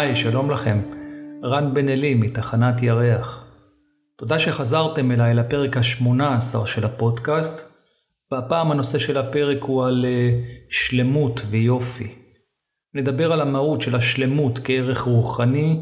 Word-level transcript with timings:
היי, 0.00 0.16
שלום 0.16 0.50
לכם. 0.50 0.78
רן 1.44 1.74
בן 1.74 1.88
אלי 1.88 2.14
מתחנת 2.14 2.82
ירח. 2.82 3.44
תודה 4.18 4.38
שחזרתם 4.38 5.12
אליי 5.12 5.34
לפרק 5.34 5.76
ה-18 5.76 6.66
של 6.66 6.84
הפודקאסט, 6.84 7.86
והפעם 8.32 8.70
הנושא 8.70 8.98
של 8.98 9.18
הפרק 9.18 9.62
הוא 9.62 9.84
על 9.84 10.04
uh, 10.04 10.44
שלמות 10.70 11.40
ויופי. 11.50 12.14
נדבר 12.94 13.32
על 13.32 13.40
המהות 13.40 13.80
של 13.80 13.96
השלמות 13.96 14.58
כערך 14.64 15.00
רוחני 15.00 15.80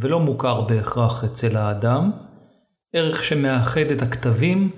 ולא 0.00 0.20
מוכר 0.20 0.60
בהכרח 0.60 1.24
אצל 1.24 1.56
האדם, 1.56 2.10
ערך 2.94 3.22
שמאחד 3.22 3.90
את 3.96 4.02
הכתבים 4.02 4.70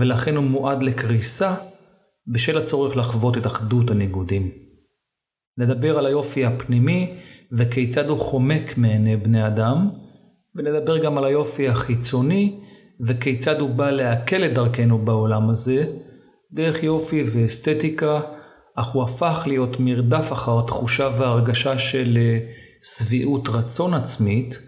ולכן 0.00 0.36
הוא 0.36 0.44
מועד 0.44 0.82
לקריסה 0.82 1.54
בשל 2.32 2.58
הצורך 2.58 2.96
לחוות 2.96 3.36
את 3.36 3.46
אחדות 3.46 3.90
הניגודים. 3.90 4.50
נדבר 5.58 5.98
על 5.98 6.06
היופי 6.06 6.44
הפנימי 6.44 7.18
וכיצד 7.58 8.08
הוא 8.08 8.20
חומק 8.20 8.78
מעיני 8.78 9.16
בני 9.16 9.46
אדם, 9.46 9.90
ונדבר 10.54 11.04
גם 11.04 11.18
על 11.18 11.24
היופי 11.24 11.68
החיצוני 11.68 12.60
וכיצד 13.08 13.60
הוא 13.60 13.70
בא 13.70 13.90
להקל 13.90 14.44
את 14.44 14.54
דרכנו 14.54 14.98
בעולם 14.98 15.50
הזה, 15.50 15.86
דרך 16.52 16.82
יופי 16.82 17.24
ואסתטיקה, 17.32 18.20
אך 18.76 18.86
הוא 18.92 19.02
הפך 19.02 19.42
להיות 19.46 19.76
מרדף 19.80 20.32
אחר 20.32 20.66
תחושה 20.66 21.08
והרגשה 21.18 21.78
של 21.78 22.18
אה, 22.18 22.38
שביעות 22.82 23.48
רצון 23.48 23.94
עצמית, 23.94 24.58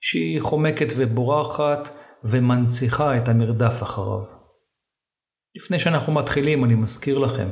שהיא 0.00 0.40
חומקת 0.40 0.92
ובורחת 0.96 1.88
ומנציחה 2.24 3.16
את 3.16 3.28
המרדף 3.28 3.82
אחריו. 3.82 4.20
לפני 5.56 5.78
שאנחנו 5.78 6.12
מתחילים, 6.12 6.64
אני 6.64 6.74
מזכיר 6.74 7.18
לכם, 7.18 7.48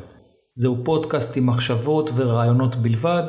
זהו 0.54 0.84
פודקאסט 0.84 1.36
עם 1.36 1.46
מחשבות 1.46 2.10
ורעיונות 2.14 2.76
בלבד, 2.76 3.22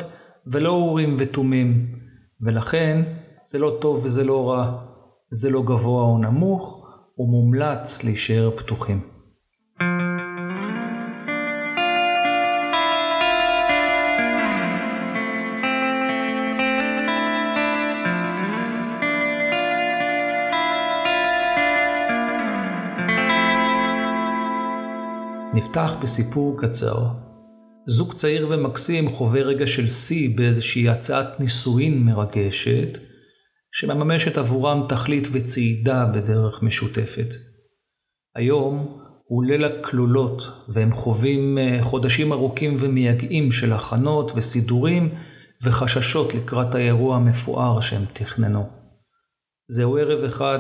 ולא 0.47 0.69
אורים 0.69 1.15
ותומים, 1.19 1.95
ולכן 2.41 3.01
זה 3.43 3.59
לא 3.59 3.77
טוב 3.81 4.05
וזה 4.05 4.23
לא 4.23 4.49
רע, 4.49 4.83
זה 5.29 5.49
לא 5.49 5.61
גבוה 5.61 6.03
או 6.03 6.17
נמוך, 6.17 6.87
ומומלץ 7.17 8.03
להישאר 8.03 8.51
פתוחים. 8.57 9.01
נפתח 25.53 25.91
בסיפור 26.01 26.61
קצר. 26.61 27.32
זוג 27.87 28.13
צעיר 28.13 28.47
ומקסים 28.49 29.09
חווה 29.09 29.41
רגע 29.41 29.67
של 29.67 29.87
שיא 29.87 30.37
באיזושהי 30.37 30.89
הצעת 30.89 31.39
נישואין 31.39 32.03
מרגשת, 32.03 32.97
שמממשת 33.71 34.37
עבורם 34.37 34.85
תכלית 34.89 35.27
וצעידה 35.31 36.05
בדרך 36.05 36.63
משותפת. 36.63 37.33
היום 38.35 38.99
הוא 39.25 39.43
ליל 39.43 39.65
הכלולות, 39.65 40.43
והם 40.69 40.91
חווים 40.91 41.57
אה, 41.57 41.79
חודשים 41.83 42.33
ארוכים 42.33 42.75
ומייגעים 42.79 43.51
של 43.51 43.73
הכנות 43.73 44.31
וסידורים 44.35 45.09
וחששות 45.63 46.33
לקראת 46.33 46.75
האירוע 46.75 47.15
המפואר 47.15 47.81
שהם 47.81 48.05
תכננו. 48.13 48.69
זהו 49.67 49.97
ערב 49.97 50.23
אחד 50.23 50.59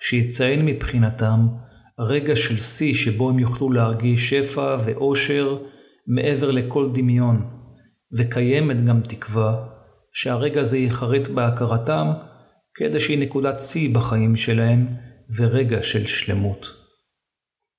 שיציין 0.00 0.66
מבחינתם 0.66 1.46
רגע 1.98 2.36
של 2.36 2.56
שיא 2.56 2.94
שבו 2.94 3.30
הם 3.30 3.38
יוכלו 3.38 3.72
להרגיש 3.72 4.30
שפע 4.30 4.76
ואושר 4.84 5.56
מעבר 6.06 6.50
לכל 6.50 6.90
דמיון, 6.94 7.50
וקיימת 8.18 8.84
גם 8.84 9.00
תקווה 9.00 9.68
שהרגע 10.12 10.60
הזה 10.60 10.78
ייחרט 10.78 11.28
בהכרתם 11.28 12.12
כאיזושהי 12.74 13.16
נקודת 13.16 13.60
שיא 13.60 13.94
בחיים 13.94 14.36
שלהם 14.36 14.86
ורגע 15.38 15.82
של 15.82 16.06
שלמות. 16.06 16.66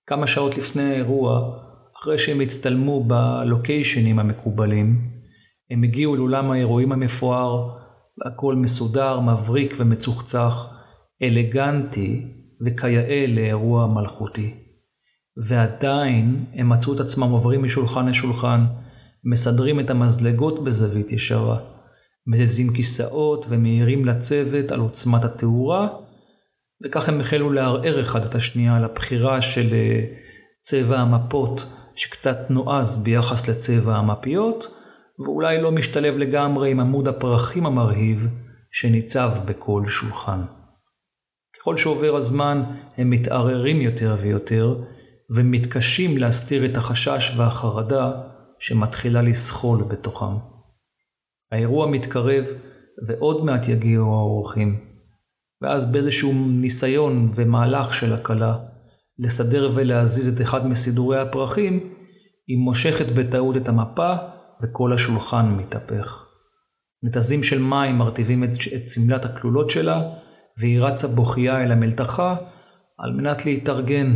כמה 0.08 0.28
שעות 0.28 0.58
לפני 0.58 0.84
האירוע, 0.84 1.60
אחרי 1.98 2.18
שהם 2.18 2.42
הצטלמו 2.42 3.04
בלוקיישנים 3.04 4.20
המקובלים, 4.20 5.12
הם 5.72 5.84
הגיעו 5.84 6.16
לאולם 6.16 6.52
האירועים 6.52 6.92
המפואר, 6.92 7.70
והכל 8.18 8.56
מסודר, 8.56 9.20
מבריק 9.20 9.74
ומצוחצח, 9.80 10.78
אלגנטי 11.22 12.22
וכיאה 12.66 13.26
לאירוע 13.28 13.88
מלכותי. 13.88 14.63
ועדיין 15.38 16.46
הם 16.54 16.70
מצאו 16.70 16.94
את 16.96 17.00
עצמם 17.00 17.30
עוברים 17.30 17.64
משולחן 17.64 18.08
לשולחן, 18.08 18.66
מסדרים 19.24 19.80
את 19.80 19.90
המזלגות 19.90 20.64
בזווית 20.64 21.12
ישרה, 21.12 21.60
מזיזים 22.28 22.74
כיסאות 22.74 23.46
ומאירים 23.50 24.06
לצוות 24.06 24.72
על 24.72 24.80
עוצמת 24.80 25.24
התאורה, 25.24 25.88
וכך 26.86 27.10
הם 27.10 27.20
החלו 27.20 27.52
לערער 27.52 28.02
אחד 28.02 28.26
את 28.26 28.36
השנייה 28.36 28.76
על 28.76 28.84
הבחירה 28.84 29.42
של 29.42 29.74
אה, 29.74 30.06
צבע 30.62 30.98
המפות 30.98 31.66
שקצת 31.96 32.38
נועז 32.50 33.04
ביחס 33.04 33.48
לצבע 33.48 33.96
המפיות, 33.96 34.68
ואולי 35.20 35.62
לא 35.62 35.72
משתלב 35.72 36.18
לגמרי 36.18 36.72
עם 36.72 36.80
עמוד 36.80 37.08
הפרחים 37.08 37.66
המרהיב 37.66 38.28
שניצב 38.72 39.32
בכל 39.46 39.84
שולחן. 39.88 40.40
ככל 41.60 41.78
שעובר 41.78 42.16
הזמן 42.16 42.64
הם 42.98 43.10
מתערערים 43.10 43.82
יותר 43.82 44.16
ויותר, 44.22 44.76
ומתקשים 45.30 46.18
להסתיר 46.18 46.66
את 46.66 46.78
החשש 46.78 47.34
והחרדה 47.38 48.12
שמתחילה 48.60 49.22
לסחול 49.22 49.84
בתוכם. 49.92 50.36
האירוע 51.52 51.88
מתקרב 51.88 52.46
ועוד 53.08 53.46
מעט 53.46 53.68
יגיעו 53.68 54.06
האורחים, 54.06 54.80
ואז 55.62 55.92
באיזשהו 55.92 56.34
ניסיון 56.34 57.32
ומהלך 57.36 57.94
של 57.94 58.14
הכלה 58.14 58.58
לסדר 59.20 59.72
ולהזיז 59.76 60.36
את 60.36 60.42
אחד 60.42 60.68
מסידורי 60.68 61.20
הפרחים, 61.20 61.80
היא 62.48 62.58
מושכת 62.58 63.06
בטעות 63.16 63.58
את 63.58 63.70
המפה 63.70 64.14
וכל 64.64 64.94
השולחן 64.94 65.46
מתהפך. 65.58 66.26
נתזים 67.04 67.44
של 67.44 67.62
מים 67.62 67.96
מרטיבים 67.96 68.44
את, 68.44 68.50
את 68.50 68.90
שמלת 68.90 69.26
הכלולות 69.26 69.70
שלה, 69.70 70.02
והיא 70.58 70.82
רצה 70.82 71.08
בוכייה 71.08 71.64
אל 71.64 71.72
המלתחה 71.72 72.36
על 72.98 73.12
מנת 73.12 73.46
להתארגן. 73.46 74.16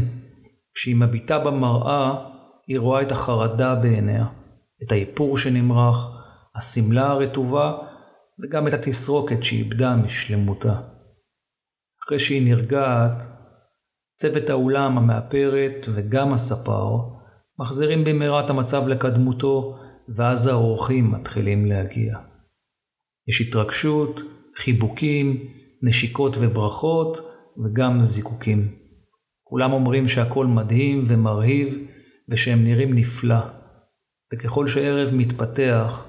כשהיא 0.78 0.96
מביטה 0.96 1.40
במראה, 1.40 2.30
היא 2.68 2.80
רואה 2.80 3.02
את 3.02 3.12
החרדה 3.12 3.76
בעיניה, 3.76 4.26
את 4.84 4.92
האיפור 4.92 5.38
שנמרח, 5.38 6.10
השמלה 6.56 7.08
הרטובה, 7.08 7.78
וגם 8.40 8.68
את 8.68 8.74
התסרוקת 8.74 9.44
שאיבדה 9.44 9.96
משלמותה. 9.96 10.82
אחרי 12.04 12.20
שהיא 12.20 12.56
נרגעת, 12.56 13.26
צוות 14.22 14.50
האולם, 14.50 14.98
המאפרת 14.98 15.88
וגם 15.94 16.34
הספר 16.34 16.98
מחזירים 17.60 18.04
במהרה 18.04 18.46
את 18.46 18.50
המצב 18.50 18.88
לקדמותו, 18.88 19.78
ואז 20.16 20.48
האורחים 20.48 21.12
מתחילים 21.12 21.66
להגיע. 21.66 22.18
יש 23.28 23.42
התרגשות, 23.42 24.20
חיבוקים, 24.58 25.38
נשיקות 25.84 26.36
וברכות, 26.40 27.18
וגם 27.64 28.02
זיקוקים. 28.02 28.87
כולם 29.50 29.74
אומרים 29.74 30.08
שהכל 30.08 30.46
מדהים 30.46 31.04
ומרהיב, 31.08 31.78
ושהם 32.30 32.64
נראים 32.64 32.94
נפלא. 32.94 33.40
וככל 34.34 34.68
שערב 34.68 35.10
מתפתח, 35.14 36.06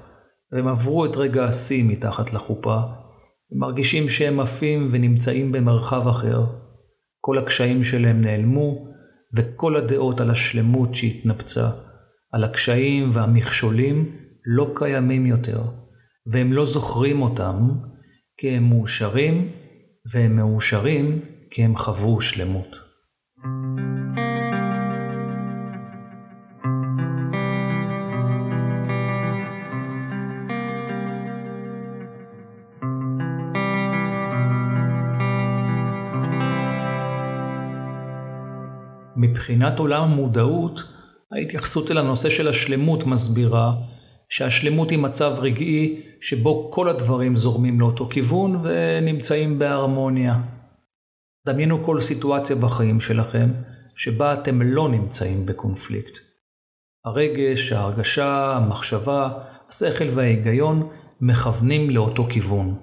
והם 0.51 0.67
עברו 0.67 1.05
את 1.05 1.15
רגע 1.15 1.45
השיא 1.45 1.83
מתחת 1.83 2.33
לחופה, 2.33 2.75
הם 3.51 3.59
מרגישים 3.59 4.09
שהם 4.09 4.39
עפים 4.39 4.87
ונמצאים 4.91 5.51
במרחב 5.51 6.07
אחר. 6.07 6.45
כל 7.21 7.37
הקשיים 7.37 7.83
שלהם 7.83 8.21
נעלמו, 8.21 8.87
וכל 9.37 9.75
הדעות 9.75 10.21
על 10.21 10.29
השלמות 10.29 10.95
שהתנפצה, 10.95 11.69
על 12.31 12.43
הקשיים 12.43 13.09
והמכשולים, 13.13 14.15
לא 14.45 14.71
קיימים 14.75 15.25
יותר, 15.25 15.61
והם 16.31 16.53
לא 16.53 16.65
זוכרים 16.65 17.21
אותם, 17.21 17.69
כי 18.37 18.49
הם 18.49 18.69
מאושרים, 18.69 19.51
והם 20.13 20.35
מאושרים 20.35 21.19
כי 21.51 21.63
הם 21.63 21.77
חוו 21.77 22.21
שלמות. 22.21 22.78
מבחינת 39.19 39.79
עולם 39.79 40.03
המודעות, 40.03 40.83
ההתייחסות 41.31 41.91
אל 41.91 41.97
הנושא 41.97 42.29
של 42.29 42.47
השלמות 42.47 43.03
מסבירה 43.03 43.73
שהשלמות 44.29 44.89
היא 44.89 44.99
מצב 44.99 45.35
רגעי 45.39 46.01
שבו 46.21 46.71
כל 46.71 46.89
הדברים 46.89 47.37
זורמים 47.37 47.79
לאותו 47.79 48.09
כיוון 48.09 48.61
ונמצאים 48.63 49.59
בהרמוניה. 49.59 50.58
דמיינו 51.51 51.83
כל 51.83 52.01
סיטואציה 52.01 52.55
בחיים 52.55 52.99
שלכם 52.99 53.49
שבה 53.95 54.33
אתם 54.33 54.61
לא 54.61 54.89
נמצאים 54.89 55.45
בקונפליקט. 55.45 56.17
הרגש, 57.05 57.71
ההרגשה, 57.71 58.55
המחשבה, 58.55 59.29
השכל 59.69 60.09
וההיגיון 60.15 60.89
מכוונים 61.21 61.89
לאותו 61.89 62.27
כיוון, 62.29 62.75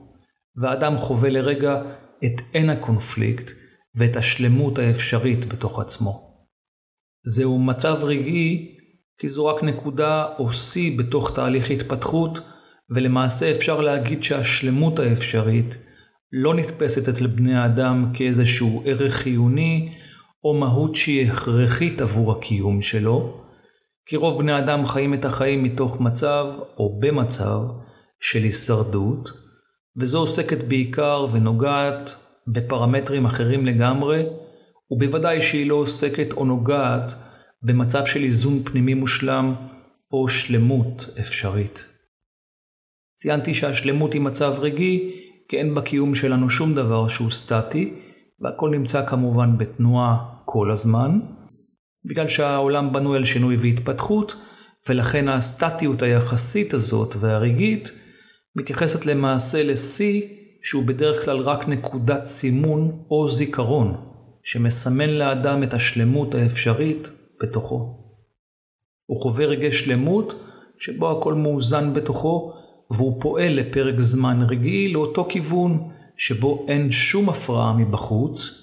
והאדם 0.63 0.97
חווה 0.99 1.31
לרגע 1.31 1.83
את 2.25 2.41
אין 2.55 2.71
הקונפליקט 2.71 3.51
ואת 3.95 4.17
השלמות 4.17 4.79
האפשרית 4.79 5.45
בתוך 5.45 5.81
עצמו. 5.81 6.23
זהו 7.25 7.59
מצב 7.59 7.97
רגעי 8.03 8.77
כי 9.19 9.29
זו 9.29 9.47
רק 9.47 9.63
נקודה 9.63 10.27
או 10.39 10.53
שיא 10.53 10.99
בתוך 10.99 11.35
תהליך 11.35 11.71
התפתחות, 11.71 12.39
ולמעשה 12.91 13.51
אפשר 13.51 13.81
להגיד 13.81 14.23
שהשלמות 14.23 14.99
האפשרית 14.99 15.86
לא 16.33 16.55
נתפסת 16.55 17.09
אצל 17.09 17.27
בני 17.27 17.57
האדם 17.57 18.13
כאיזשהו 18.15 18.83
ערך 18.87 19.15
חיוני 19.15 19.93
או 20.45 20.55
מהות 20.55 20.95
שהיא 20.95 21.31
הכרחית 21.31 22.01
עבור 22.01 22.33
הקיום 22.33 22.83
שלו, 22.83 23.41
כי 24.07 24.17
רוב 24.17 24.43
בני 24.43 24.59
אדם 24.59 24.87
חיים 24.87 25.15
את 25.15 25.25
החיים 25.25 25.63
מתוך 25.63 26.01
מצב 26.01 26.47
או 26.79 27.01
במצב 27.01 27.61
של 28.21 28.43
הישרדות, 28.43 29.31
וזו 29.97 30.19
עוסקת 30.19 30.65
בעיקר 30.65 31.27
ונוגעת 31.33 32.11
בפרמטרים 32.47 33.27
אחרים 33.27 33.67
לגמרי, 33.67 34.27
ובוודאי 34.91 35.43
שהיא 35.43 35.69
לא 35.69 35.75
עוסקת 35.75 36.33
או 36.33 36.45
נוגעת 36.45 37.13
במצב 37.63 38.07
של 38.07 38.25
איזון 38.25 38.63
פנימי 38.65 38.95
מושלם 38.95 39.55
או 40.13 40.29
שלמות 40.29 41.09
אפשרית. 41.21 41.89
ציינתי 43.17 43.55
שהשלמות 43.55 44.13
היא 44.13 44.21
מצב 44.21 44.55
רגעי, 44.59 45.26
כי 45.49 45.57
אין 45.57 45.75
בקיום 45.75 46.15
שלנו 46.15 46.51
שום 46.51 46.75
דבר 46.75 47.09
שהוא 47.09 47.31
סטטי, 47.31 47.95
והכל 48.41 48.71
נמצא 48.71 49.07
כמובן 49.07 49.59
בתנועה 49.59 50.17
כל 50.45 50.71
הזמן, 50.71 51.19
בגלל 52.05 52.29
שהעולם 52.29 52.93
בנוי 52.93 53.17
על 53.17 53.25
שינוי 53.25 53.57
והתפתחות, 53.57 54.37
ולכן 54.89 55.29
הסטטיות 55.29 56.03
היחסית 56.03 56.75
הזאת 56.75 57.15
והרגעית 57.21 57.91
מתייחסת 58.57 59.07
למעשה 59.07 59.63
לשיא 59.63 60.23
שהוא 60.63 60.85
בדרך 60.85 61.25
כלל 61.25 61.39
רק 61.39 61.69
נקודת 61.69 62.25
סימון 62.25 63.05
או 63.11 63.31
זיכרון, 63.31 63.97
שמסמן 64.45 65.11
לאדם 65.11 65.63
את 65.63 65.75
השלמות 65.75 66.35
האפשרית 66.35 67.09
בתוכו. 67.43 68.07
הוא 69.07 69.23
חווה 69.23 69.47
רגעי 69.47 69.73
שלמות 69.73 70.35
שבו 70.79 71.19
הכל 71.19 71.35
מאוזן 71.35 71.95
בתוכו, 71.95 72.53
והוא 72.91 73.23
פועל 73.23 73.53
לפרק 73.53 74.01
זמן 74.01 74.43
רגעי 74.49 74.93
לאותו 74.93 75.27
כיוון 75.31 75.89
שבו 76.17 76.67
אין 76.69 76.91
שום 76.91 77.29
הפרעה 77.29 77.73
מבחוץ, 77.73 78.63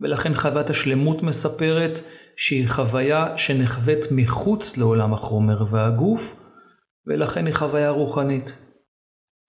ולכן 0.00 0.34
חוויית 0.34 0.70
השלמות 0.70 1.22
מספרת 1.22 2.00
שהיא 2.36 2.68
חוויה 2.68 3.38
שנחווית 3.38 4.06
מחוץ 4.10 4.76
לעולם 4.76 5.14
החומר 5.14 5.62
והגוף, 5.70 6.40
ולכן 7.06 7.46
היא 7.46 7.54
חוויה 7.54 7.90
רוחנית. 7.90 8.52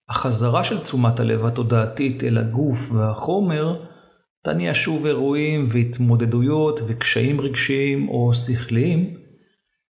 החזרה 0.08 0.64
של 0.64 0.80
תשומת 0.80 1.20
הלב 1.20 1.46
התודעתית 1.46 2.24
אל 2.24 2.38
הגוף 2.38 2.92
והחומר 2.94 3.84
תניע 4.44 4.70
שוב 4.74 5.06
אירועים 5.06 5.68
והתמודדויות 5.72 6.80
וקשיים 6.88 7.40
רגשיים 7.40 8.08
או 8.08 8.34
שכליים, 8.34 9.16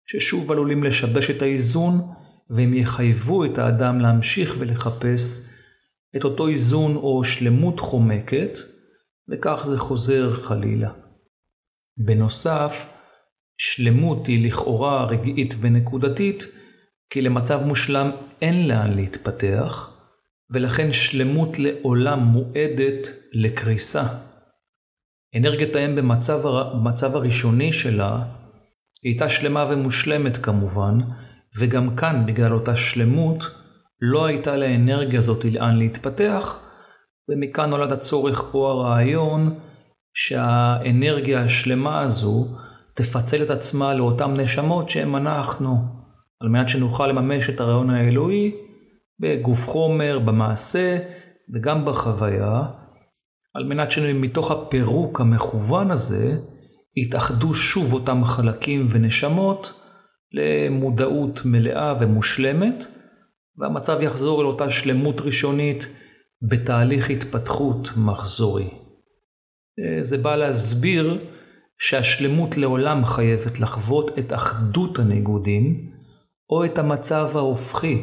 ששוב 0.05 0.51
עלולים 0.51 0.83
לשבש 0.83 1.29
את 1.29 1.41
האיזון, 1.41 1.93
והם 2.49 2.73
יחייבו 2.73 3.45
את 3.45 3.57
האדם 3.57 3.99
להמשיך 3.99 4.55
ולחפש 4.59 5.49
את 6.15 6.23
אותו 6.23 6.47
איזון 6.47 6.95
או 6.95 7.23
שלמות 7.23 7.79
חומקת, 7.79 8.57
וכך 9.29 9.61
זה 9.65 9.77
חוזר 9.77 10.33
חלילה. 10.33 10.91
בנוסף, 11.97 12.97
שלמות 13.57 14.27
היא 14.27 14.47
לכאורה 14.47 15.05
רגעית 15.05 15.55
ונקודתית, 15.59 16.43
כי 17.09 17.21
למצב 17.21 17.61
מושלם 17.65 18.11
אין 18.41 18.67
לאן 18.67 18.93
להתפתח, 18.93 19.91
ולכן 20.49 20.91
שלמות 20.91 21.59
לעולם 21.59 22.19
מועדת 22.19 23.07
לקריסה. 23.33 24.03
אנרגיית 25.35 25.75
האם 25.75 25.95
במצב, 25.95 26.41
במצב 26.73 27.15
הראשוני 27.15 27.73
שלה 27.73 28.23
היא 29.03 29.11
הייתה 29.11 29.29
שלמה 29.29 29.65
ומושלמת 29.69 30.37
כמובן, 30.37 30.99
וגם 31.59 31.95
כאן 31.95 32.23
בגלל 32.25 32.53
אותה 32.53 32.75
שלמות 32.75 33.43
לא 34.01 34.25
הייתה 34.25 34.55
לאנרגיה 34.55 35.19
הזאת 35.19 35.45
לאן 35.45 35.77
להתפתח, 35.77 36.59
ומכאן 37.29 37.69
נולד 37.69 37.91
הצורך 37.91 38.53
או 38.53 38.71
הרעיון 38.71 39.59
שהאנרגיה 40.13 41.43
השלמה 41.43 41.99
הזו 42.01 42.45
תפצל 42.93 43.43
את 43.43 43.49
עצמה 43.49 43.93
לאותן 43.93 44.39
נשמות 44.39 44.89
שהם 44.89 45.15
אנחנו, 45.15 45.77
על 46.41 46.49
מנת 46.49 46.69
שנוכל 46.69 47.07
לממש 47.07 47.49
את 47.49 47.59
הרעיון 47.59 47.89
האלוהי 47.89 48.51
בגוף 49.19 49.67
חומר, 49.67 50.19
במעשה 50.19 50.97
וגם 51.53 51.85
בחוויה, 51.85 52.61
על 53.53 53.63
מנת 53.63 53.91
שמתוך 53.91 54.51
הפירוק 54.51 55.21
המכוון 55.21 55.91
הזה, 55.91 56.37
יתאחדו 56.97 57.53
שוב 57.53 57.93
אותם 57.93 58.25
חלקים 58.25 58.85
ונשמות 58.89 59.84
למודעות 60.35 61.41
מלאה 61.45 61.93
ומושלמת, 61.99 62.85
והמצב 63.57 64.01
יחזור 64.01 64.41
אל 64.41 64.45
אותה 64.45 64.69
שלמות 64.69 65.21
ראשונית 65.21 65.85
בתהליך 66.41 67.09
התפתחות 67.09 67.89
מחזורי. 67.97 68.69
זה 70.01 70.17
בא 70.17 70.35
להסביר 70.35 71.19
שהשלמות 71.77 72.57
לעולם 72.57 73.05
חייבת 73.05 73.59
לחוות 73.59 74.19
את 74.19 74.33
אחדות 74.33 74.99
הניגודים, 74.99 75.91
או 76.49 76.65
את 76.65 76.77
המצב 76.77 77.29
ההופכי, 77.35 78.01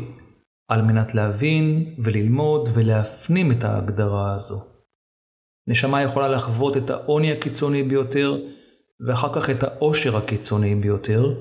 על 0.69 0.83
מנת 0.83 1.15
להבין 1.15 1.95
וללמוד 2.05 2.69
ולהפנים 2.75 3.53
את 3.53 3.65
ההגדרה 3.65 4.35
הזו. 4.35 4.61
נשמה 5.69 6.03
יכולה 6.03 6.29
לחוות 6.29 6.77
את 6.77 6.91
העוני 6.91 7.33
הקיצוני 7.33 7.83
ביותר, 7.83 8.39
ואחר 9.07 9.35
כך 9.35 9.51
את 9.51 9.63
העושר 9.63 10.17
הקיצוני 10.17 10.75
ביותר, 10.75 11.35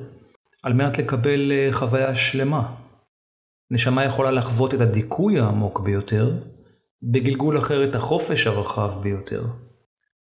על 0.63 0.73
מנת 0.73 0.97
לקבל 0.97 1.51
אה, 1.51 1.69
חוויה 1.71 2.15
שלמה. 2.15 2.75
נשמה 3.71 4.05
יכולה 4.05 4.31
לחוות 4.31 4.73
את 4.73 4.81
הדיכוי 4.81 5.39
העמוק 5.39 5.79
ביותר, 5.79 6.31
בגלגול 7.11 7.57
אחר 7.57 7.89
את 7.89 7.95
החופש 7.95 8.47
הרחב 8.47 8.91
ביותר. 9.03 9.45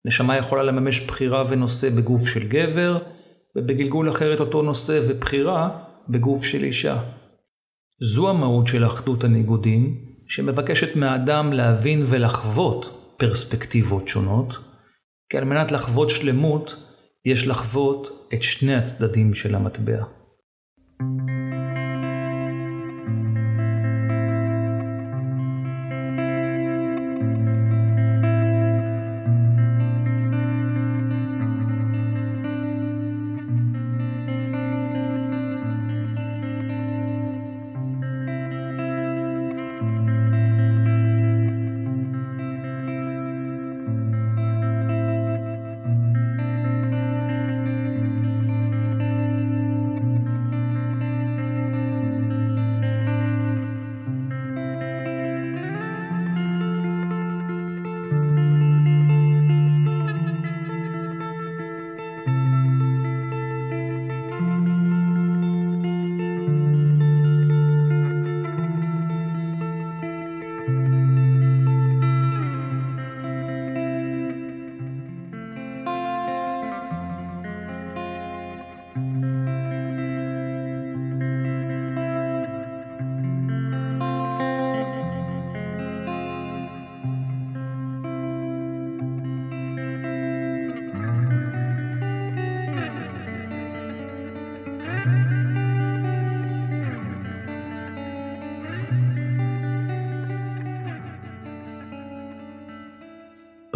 נשמה 0.04 0.36
יכולה 0.36 0.62
לממש 0.62 1.06
בחירה 1.06 1.44
ונושא 1.48 1.90
בגוף 1.90 2.28
של 2.28 2.48
גבר, 2.48 2.98
ובגלגול 3.56 4.10
אחר 4.10 4.34
את 4.34 4.40
אותו 4.40 4.62
נושא 4.62 5.00
ובחירה 5.08 5.78
בגוף 6.08 6.44
של 6.44 6.64
אישה. 6.64 6.98
זו 8.00 8.30
המהות 8.30 8.66
של 8.66 8.86
אחדות 8.86 9.24
הניגודים, 9.24 10.00
שמבקשת 10.28 10.96
מהאדם 10.96 11.52
להבין 11.52 12.02
ולחוות 12.06 13.14
פרספקטיבות 13.16 14.08
שונות, 14.08 14.56
כי 15.30 15.38
על 15.38 15.44
מנת 15.44 15.72
לחוות 15.72 16.10
שלמות, 16.10 16.76
יש 17.24 17.46
לחוות 17.46 18.28
את 18.34 18.42
שני 18.42 18.74
הצדדים 18.74 19.34
של 19.34 19.54
המטבע. 19.54 20.15
Thank 20.98 21.28
you. 21.28 21.35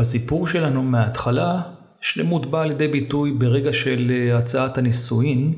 בסיפור 0.01 0.47
שלנו 0.47 0.83
מההתחלה, 0.83 1.63
שלמות 2.01 2.47
באה 2.47 2.67
לידי 2.67 2.89
ביטוי 2.89 3.33
ברגע 3.33 3.73
של 3.73 4.11
אה, 4.11 4.39
הצעת 4.39 4.79
הנישואין, 4.79 5.55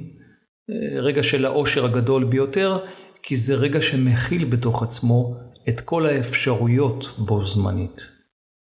אה, 0.70 1.00
רגע 1.00 1.22
של 1.22 1.46
העושר 1.46 1.84
הגדול 1.84 2.24
ביותר, 2.24 2.78
כי 3.22 3.36
זה 3.36 3.54
רגע 3.54 3.82
שמכיל 3.82 4.44
בתוך 4.44 4.82
עצמו 4.82 5.36
את 5.68 5.80
כל 5.80 6.06
האפשרויות 6.06 7.06
בו 7.18 7.44
זמנית. 7.44 8.00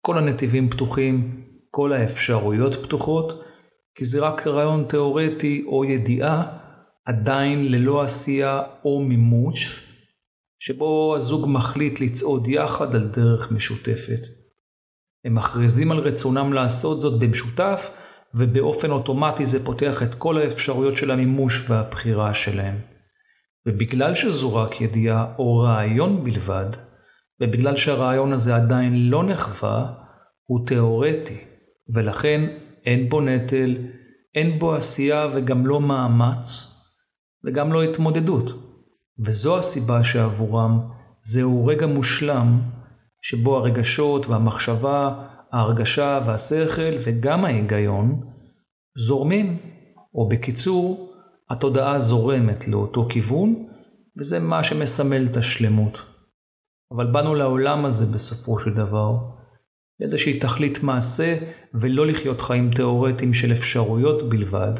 כל 0.02 0.18
הנתיבים 0.18 0.70
פתוחים, 0.70 1.44
כל 1.72 1.94
האפשרויות 1.94 2.76
פתוחות, 2.76 3.44
כי 3.96 4.06
זה 4.06 4.20
רק 4.20 4.48
רעיון 4.48 4.86
תיאורטי 4.90 5.64
או 5.66 5.86
ידיעה, 5.86 6.58
עדיין 7.06 7.72
ללא 7.72 8.04
עשייה 8.04 8.62
או 8.86 9.00
מימוש, 9.00 9.88
שבו 10.60 11.16
הזוג 11.18 11.50
מחליט 11.50 12.00
לצעוד 12.00 12.48
יחד 12.48 12.96
על 12.96 13.08
דרך 13.08 13.52
משותפת. 13.52 14.37
הם 15.28 15.36
מכריזים 15.36 15.92
על 15.92 15.98
רצונם 15.98 16.54
לעשות 16.54 17.02
זאת 17.02 17.20
במשותף, 17.20 17.92
ובאופן 18.36 18.92
אוטומטי 18.92 19.46
זה 19.46 19.66
פותח 19.66 20.04
את 20.04 20.16
כל 20.16 20.38
האפשרויות 20.38 20.98
של 20.98 21.12
המימוש 21.12 21.70
והבחירה 21.70 22.34
שלהם. 22.34 22.76
ובגלל 23.68 24.16
שזו 24.16 24.56
רק 24.56 24.82
ידיעה 24.82 25.26
או 25.40 25.58
רעיון 25.58 26.24
בלבד, 26.24 26.70
ובגלל 27.42 27.76
שהרעיון 27.76 28.34
הזה 28.34 28.56
עדיין 28.56 29.10
לא 29.10 29.24
נחווה, 29.24 29.94
הוא 30.46 30.68
תיאורטי, 30.68 31.38
ולכן 31.94 32.46
אין 32.86 33.10
בו 33.10 33.22
נטל, 33.22 33.76
אין 34.36 34.60
בו 34.60 34.76
עשייה 34.76 35.28
וגם 35.34 35.68
לא 35.68 35.82
מאמץ, 35.82 36.74
וגם 37.46 37.74
לא 37.74 37.84
התמודדות. 37.84 38.52
וזו 39.26 39.58
הסיבה 39.58 40.04
שעבורם 40.04 40.80
זהו 41.22 41.66
רגע 41.66 41.88
מושלם, 41.88 42.60
שבו 43.30 43.58
הרגשות 43.58 44.28
והמחשבה, 44.28 45.28
ההרגשה 45.52 46.20
והשכל 46.26 46.96
וגם 47.06 47.46
ההיגיון 47.46 48.22
זורמים, 48.98 49.58
או 50.16 50.30
בקיצור, 50.30 51.14
התודעה 51.50 52.00
זורמת 52.00 52.68
לאותו 52.68 53.08
כיוון, 53.10 53.68
וזה 54.18 54.40
מה 54.40 54.64
שמסמל 54.64 55.28
את 55.32 55.38
השלמות. 55.38 56.02
אבל 56.96 57.12
באנו 57.12 57.36
לעולם 57.36 57.86
הזה 57.86 58.06
בסופו 58.06 58.60
של 58.60 58.74
דבר, 58.74 59.18
לאיזושהי 60.00 60.40
תכלית 60.40 60.84
מעשה, 60.84 61.38
ולא 61.82 62.08
לחיות 62.08 62.42
חיים 62.42 62.72
תאורטיים 62.72 63.34
של 63.34 63.52
אפשרויות 63.52 64.30
בלבד, 64.30 64.74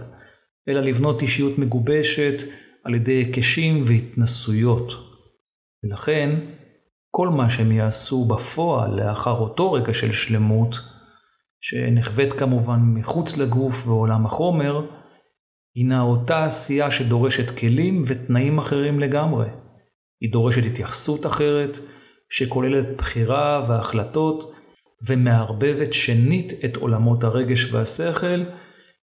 אלא 0.70 0.80
לבנות 0.80 1.22
אישיות 1.22 1.60
מגובשת 1.60 2.48
על 2.84 2.96
ידי 2.96 3.12
היקשים 3.12 3.84
והתנסויות. 3.86 4.92
ולכן, 5.84 6.40
כל 7.18 7.30
מה 7.30 7.50
שהם 7.50 7.72
יעשו 7.72 8.26
בפועל 8.26 9.00
לאחר 9.00 9.32
אותו 9.32 9.72
רגע 9.72 9.94
של 9.94 10.12
שלמות, 10.12 10.76
שנחווית 11.62 12.34
כמובן 12.34 12.80
מחוץ 12.80 13.38
לגוף 13.38 13.88
ועולם 13.88 14.26
החומר, 14.26 14.86
הינה 15.76 16.02
אותה 16.02 16.46
עשייה 16.46 16.92
שדורשת 16.92 17.58
כלים 17.58 18.04
ותנאים 18.08 18.58
אחרים 18.60 19.00
לגמרי. 19.00 19.48
היא 20.22 20.32
דורשת 20.32 20.66
התייחסות 20.66 21.26
אחרת, 21.26 21.80
שכוללת 22.30 22.98
בחירה 22.98 23.66
והחלטות, 23.70 24.54
ומערבבת 25.08 25.94
שנית 25.94 26.54
את 26.66 26.76
עולמות 26.76 27.24
הרגש 27.24 27.74
והשכל, 27.74 28.40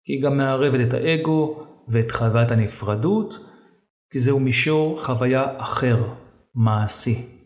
היא 0.08 0.24
גם 0.24 0.38
מערבת 0.38 0.88
את 0.88 0.94
האגו 0.94 1.64
ואת 1.88 2.12
חוויית 2.12 2.52
הנפרדות, 2.52 3.34
כי 4.12 4.20
זהו 4.20 4.40
מישור 4.40 5.04
חוויה 5.04 5.44
אחר, 5.58 5.98
מעשי. 6.56 7.39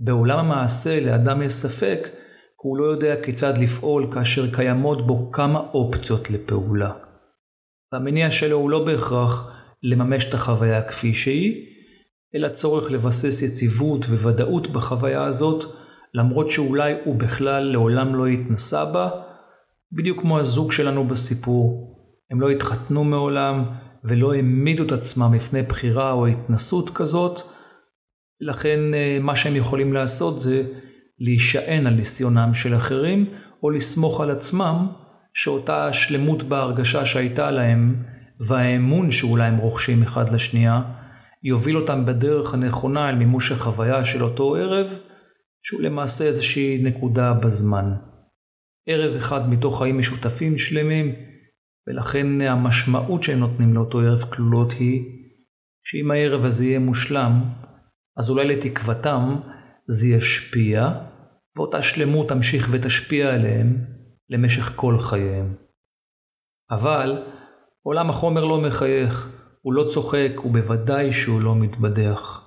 בעולם 0.00 0.38
המעשה 0.38 1.00
לאדם 1.00 1.42
יש 1.42 1.52
ספק, 1.52 1.98
כי 2.02 2.68
הוא 2.68 2.76
לא 2.78 2.84
יודע 2.84 3.22
כיצד 3.22 3.58
לפעול 3.58 4.12
כאשר 4.12 4.54
קיימות 4.54 5.06
בו 5.06 5.30
כמה 5.32 5.58
אופציות 5.58 6.30
לפעולה. 6.30 6.92
והמניע 7.92 8.30
שלו 8.30 8.56
הוא 8.56 8.70
לא 8.70 8.84
בהכרח 8.84 9.52
לממש 9.82 10.28
את 10.28 10.34
החוויה 10.34 10.82
כפי 10.82 11.14
שהיא, 11.14 11.66
אלא 12.34 12.48
צורך 12.48 12.90
לבסס 12.90 13.42
יציבות 13.42 14.04
וודאות 14.04 14.72
בחוויה 14.72 15.24
הזאת, 15.24 15.64
למרות 16.14 16.50
שאולי 16.50 16.94
הוא 17.04 17.16
בכלל 17.16 17.62
לעולם 17.62 18.14
לא 18.14 18.26
התנסה 18.26 18.84
בה, 18.84 19.10
בדיוק 19.92 20.20
כמו 20.20 20.38
הזוג 20.38 20.72
שלנו 20.72 21.04
בסיפור. 21.04 21.94
הם 22.30 22.40
לא 22.40 22.50
התחתנו 22.50 23.04
מעולם 23.04 23.64
ולא 24.04 24.32
העמידו 24.32 24.82
את 24.82 24.92
עצמם 24.92 25.30
בפני 25.36 25.62
בחירה 25.62 26.12
או 26.12 26.26
התנסות 26.26 26.90
כזאת, 26.90 27.40
לכן 28.40 28.94
אה, 28.94 29.18
מה 29.20 29.36
שהם 29.36 29.56
יכולים 29.56 29.92
לעשות 29.92 30.40
זה 30.40 30.62
להישען 31.18 31.86
על 31.86 31.94
ניסיונם 31.94 32.50
של 32.54 32.76
אחרים, 32.76 33.26
או 33.62 33.70
לסמוך 33.70 34.20
על 34.20 34.30
עצמם 34.30 34.86
שאותה 35.34 35.92
שלמות 35.92 36.42
בהרגשה 36.42 37.06
שהייתה 37.06 37.50
להם, 37.50 38.04
והאמון 38.48 39.10
שאולי 39.10 39.46
הם 39.46 39.56
רוכשים 39.56 40.02
אחד 40.02 40.32
לשנייה, 40.32 40.82
יוביל 41.42 41.76
אותם 41.76 42.04
בדרך 42.06 42.54
הנכונה 42.54 43.08
אל 43.08 43.14
מימוש 43.14 43.52
החוויה 43.52 44.04
של 44.04 44.24
אותו 44.24 44.54
ערב, 44.54 44.86
שהוא 45.62 45.82
למעשה 45.82 46.24
איזושהי 46.24 46.80
נקודה 46.82 47.32
בזמן. 47.32 47.94
ערב 48.88 49.16
אחד 49.16 49.50
מתוך 49.50 49.78
חיים 49.78 49.98
משותפים 49.98 50.58
שלמים, 50.58 51.14
ולכן 51.86 52.40
המשמעות 52.40 53.22
שהם 53.22 53.38
נותנים 53.38 53.74
לאותו 53.74 54.00
ערב 54.00 54.20
כלולות 54.20 54.72
היא, 54.72 55.02
שאם 55.84 56.10
הערב 56.10 56.44
הזה 56.44 56.64
יהיה 56.64 56.78
מושלם, 56.78 57.32
אז 58.18 58.30
אולי 58.30 58.48
לתקוותם 58.48 59.36
זה 59.86 60.08
ישפיע, 60.08 60.88
ואותה 61.56 61.82
שלמות 61.82 62.28
תמשיך 62.28 62.68
ותשפיע 62.70 63.34
עליהם 63.34 63.84
למשך 64.30 64.72
כל 64.76 64.98
חייהם. 65.00 65.54
אבל 66.70 67.22
עולם 67.82 68.10
החומר 68.10 68.44
לא 68.44 68.60
מחייך, 68.60 69.28
הוא 69.62 69.72
לא 69.72 69.84
צוחק, 69.88 70.32
ובוודאי 70.44 71.12
שהוא 71.12 71.40
לא 71.40 71.54
מתבדח. 71.54 72.44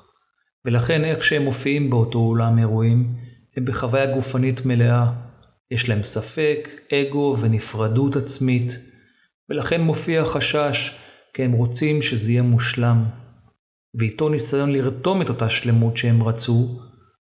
ולכן 0.65 1.03
איך 1.03 1.23
שהם 1.23 1.43
מופיעים 1.43 1.89
באותו 1.89 2.19
אולם 2.19 2.59
אירועים, 2.59 3.15
הם 3.57 3.65
בחוויה 3.65 4.13
גופנית 4.13 4.65
מלאה. 4.65 5.11
יש 5.71 5.89
להם 5.89 6.03
ספק, 6.03 6.69
אגו 6.93 7.37
ונפרדות 7.39 8.15
עצמית, 8.15 8.71
ולכן 9.49 9.81
מופיע 9.81 10.25
חשש, 10.25 10.99
כי 11.33 11.43
הם 11.43 11.51
רוצים 11.51 12.01
שזה 12.01 12.31
יהיה 12.31 12.43
מושלם. 12.43 13.20
ואיתו 13.99 14.29
ניסיון 14.29 14.71
לרתום 14.71 15.21
את 15.21 15.29
אותה 15.29 15.49
שלמות 15.49 15.97
שהם 15.97 16.23
רצו, 16.23 16.67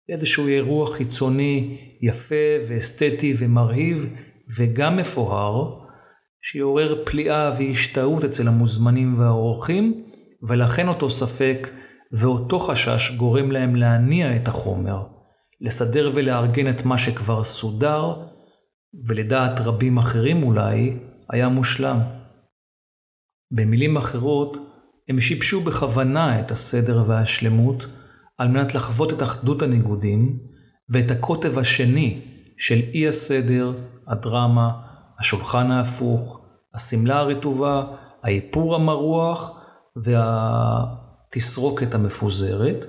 איזשהו 0.10 0.48
אירוע 0.48 0.94
חיצוני 0.94 1.78
יפה 2.02 2.46
ואסתטי 2.70 3.34
ומרהיב 3.40 4.14
וגם 4.58 4.98
מפואר, 4.98 5.80
שיעורר 6.42 7.06
פליאה 7.06 7.52
והשתאות 7.60 8.24
אצל 8.24 8.48
המוזמנים 8.48 9.20
והאורחים, 9.20 10.04
ולכן 10.50 10.88
אותו 10.88 11.10
ספק 11.10 11.68
ואותו 12.12 12.60
חשש 12.60 13.12
גורם 13.18 13.52
להם 13.52 13.76
להניע 13.76 14.36
את 14.36 14.48
החומר, 14.48 15.04
לסדר 15.62 16.12
ולארגן 16.16 16.70
את 16.70 16.86
מה 16.86 16.98
שכבר 16.98 17.44
סודר, 17.44 18.14
ולדעת 19.08 19.60
רבים 19.60 19.98
אחרים 19.98 20.44
אולי, 20.44 20.98
היה 21.30 21.50
מושלם. 21.50 21.98
במילים 23.52 23.98
אחרות, 23.98 24.58
הם 25.10 25.22
שיבשו 25.22 25.62
בכוונה 25.62 26.40
את 26.40 26.52
הסדר 26.52 27.04
והשלמות, 27.08 27.86
על 28.38 28.48
מנת 28.48 28.76
לחוות 28.76 29.14
את 29.14 29.24
אחדות 29.24 29.62
הניגודים, 29.62 30.40
ואת 30.90 31.12
הקוטב 31.12 31.60
השני 31.60 32.22
של 32.58 32.80
אי 32.94 33.08
הסדר, 33.08 33.72
הדרמה, 34.08 34.72
השולחן 35.20 35.72
ההפוך, 35.72 36.42
השמלה 36.76 37.20
הרטובה, 37.20 37.86
האיפור 38.24 38.76
המרוח 38.76 39.62
והתסרוקת 40.06 41.94
המפוזרת, 41.94 42.86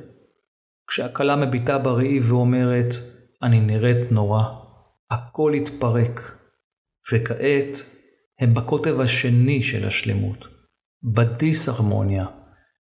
כשהכלה 0.88 1.36
מביטה 1.36 1.78
בראי 1.78 2.20
ואומרת, 2.20 2.94
אני 3.42 3.60
נראית 3.60 4.12
נורא, 4.12 4.42
הכל 5.10 5.54
התפרק, 5.54 6.20
וכעת 7.12 7.82
הם 8.40 8.54
בקוטב 8.54 9.00
השני 9.00 9.62
של 9.62 9.86
השלמות, 9.86 10.48
בדיסהרמוניה, 11.02 12.26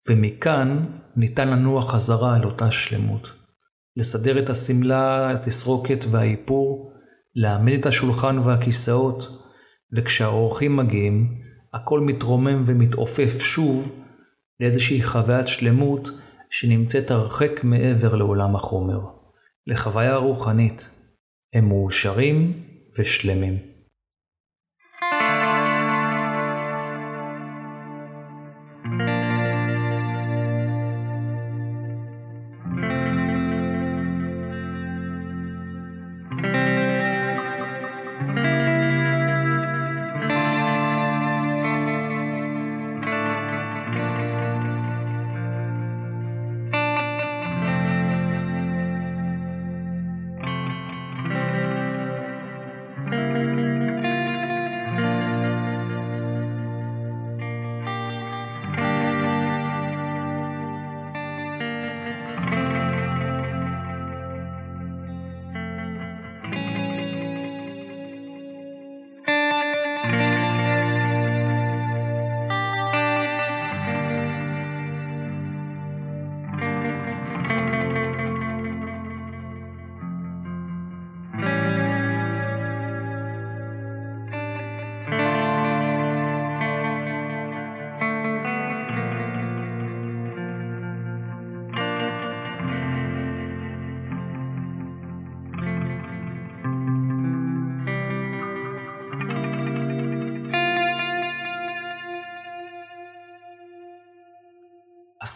ומכאן 0.08 0.84
ניתן 1.16 1.48
לנוע 1.48 1.82
חזרה 1.82 2.36
אל 2.36 2.44
אותה 2.44 2.70
שלמות. 2.70 3.32
לסדר 3.96 4.38
את 4.38 4.50
השמלה, 4.50 5.30
התסרוקת 5.30 6.04
והאיפור, 6.10 6.92
להעמיד 7.34 7.80
את 7.80 7.86
השולחן 7.86 8.38
והכיסאות, 8.38 9.28
וכשהאורחים 9.96 10.76
מגיעים, 10.76 11.42
הכל 11.74 12.00
מתרומם 12.00 12.64
ומתעופף 12.66 13.38
שוב 13.38 14.06
לאיזושהי 14.60 15.02
חוויית 15.02 15.48
שלמות 15.48 16.08
שנמצאת 16.50 17.10
הרחק 17.10 17.64
מעבר 17.64 18.14
לעולם 18.14 18.56
החומר, 18.56 19.00
לחוויה 19.66 20.16
רוחנית. 20.16 20.90
הם 21.54 21.68
מאושרים 21.68 22.62
ושלמים. 22.98 23.75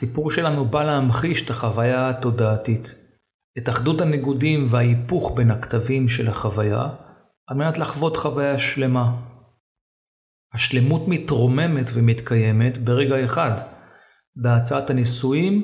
הסיפור 0.02 0.30
שלנו 0.30 0.64
בא 0.64 0.84
להמחיש 0.84 1.44
את 1.44 1.50
החוויה 1.50 2.10
התודעתית, 2.10 2.94
את 3.58 3.68
אחדות 3.68 4.00
הניגודים 4.00 4.66
וההיפוך 4.70 5.32
בין 5.36 5.50
הכתבים 5.50 6.08
של 6.08 6.28
החוויה, 6.28 6.88
על 7.46 7.56
מנת 7.56 7.78
לחוות 7.78 8.16
חוויה 8.16 8.58
שלמה. 8.58 9.16
השלמות 10.54 11.08
מתרוממת 11.08 11.90
ומתקיימת 11.94 12.78
ברגע 12.78 13.24
אחד, 13.24 13.52
בהצעת 14.36 14.90
הנישואים 14.90 15.62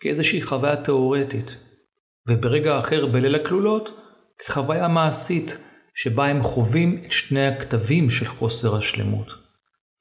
כאיזושהי 0.00 0.42
חוויה 0.42 0.76
תאורטית, 0.76 1.56
וברגע 2.28 2.78
אחר 2.78 3.06
בליל 3.06 3.34
הכלולות 3.34 3.90
כחוויה 4.38 4.88
מעשית 4.88 5.58
שבה 5.94 6.26
הם 6.26 6.42
חווים 6.42 7.02
את 7.06 7.12
שני 7.12 7.46
הכתבים 7.46 8.10
של 8.10 8.26
חוסר 8.26 8.76
השלמות, 8.76 9.32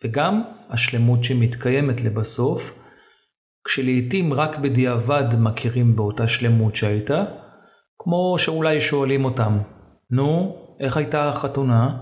וגם 0.04 0.44
השלמות 0.70 1.24
שמתקיימת 1.24 2.02
לבסוף, 2.02 2.87
כשלעיתים 3.68 4.34
רק 4.34 4.58
בדיעבד 4.58 5.24
מכירים 5.40 5.96
באותה 5.96 6.28
שלמות 6.28 6.76
שהייתה, 6.76 7.24
כמו 8.00 8.36
שאולי 8.38 8.82
שואלים 8.82 9.26
אותם, 9.26 9.58
נו, 10.12 10.56
איך 10.80 10.98
הייתה 10.98 11.30
החתונה? 11.30 11.98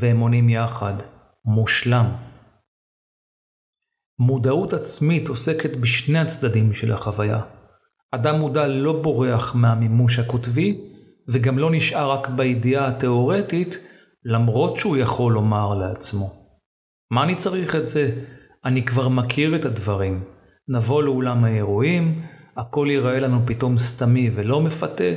והם 0.00 0.20
עונים 0.20 0.48
יחד, 0.48 0.94
מושלם. 1.44 2.04
מודעות 4.18 4.72
עצמית 4.72 5.28
עוסקת 5.28 5.76
בשני 5.76 6.18
הצדדים 6.18 6.72
של 6.72 6.92
החוויה. 6.92 7.40
אדם 8.14 8.38
מודע 8.38 8.66
לא 8.66 9.02
בורח 9.02 9.54
מהמימוש 9.54 10.18
הקוטבי, 10.18 10.80
וגם 11.28 11.58
לא 11.58 11.70
נשאר 11.70 12.10
רק 12.10 12.28
בידיעה 12.28 12.88
התאורטית, 12.88 13.78
למרות 14.24 14.76
שהוא 14.76 14.96
יכול 14.96 15.32
לומר 15.32 15.74
לעצמו. 15.74 16.26
מה 17.10 17.24
אני 17.24 17.36
צריך 17.36 17.74
את 17.74 17.86
זה? 17.86 18.10
אני 18.64 18.84
כבר 18.84 19.08
מכיר 19.08 19.56
את 19.56 19.64
הדברים. 19.64 20.33
נבוא 20.68 21.02
לאולם 21.02 21.44
האירועים, 21.44 22.22
הכל 22.56 22.86
ייראה 22.90 23.20
לנו 23.20 23.40
פתאום 23.46 23.76
סתמי 23.76 24.30
ולא 24.34 24.60
מפתה, 24.60 25.12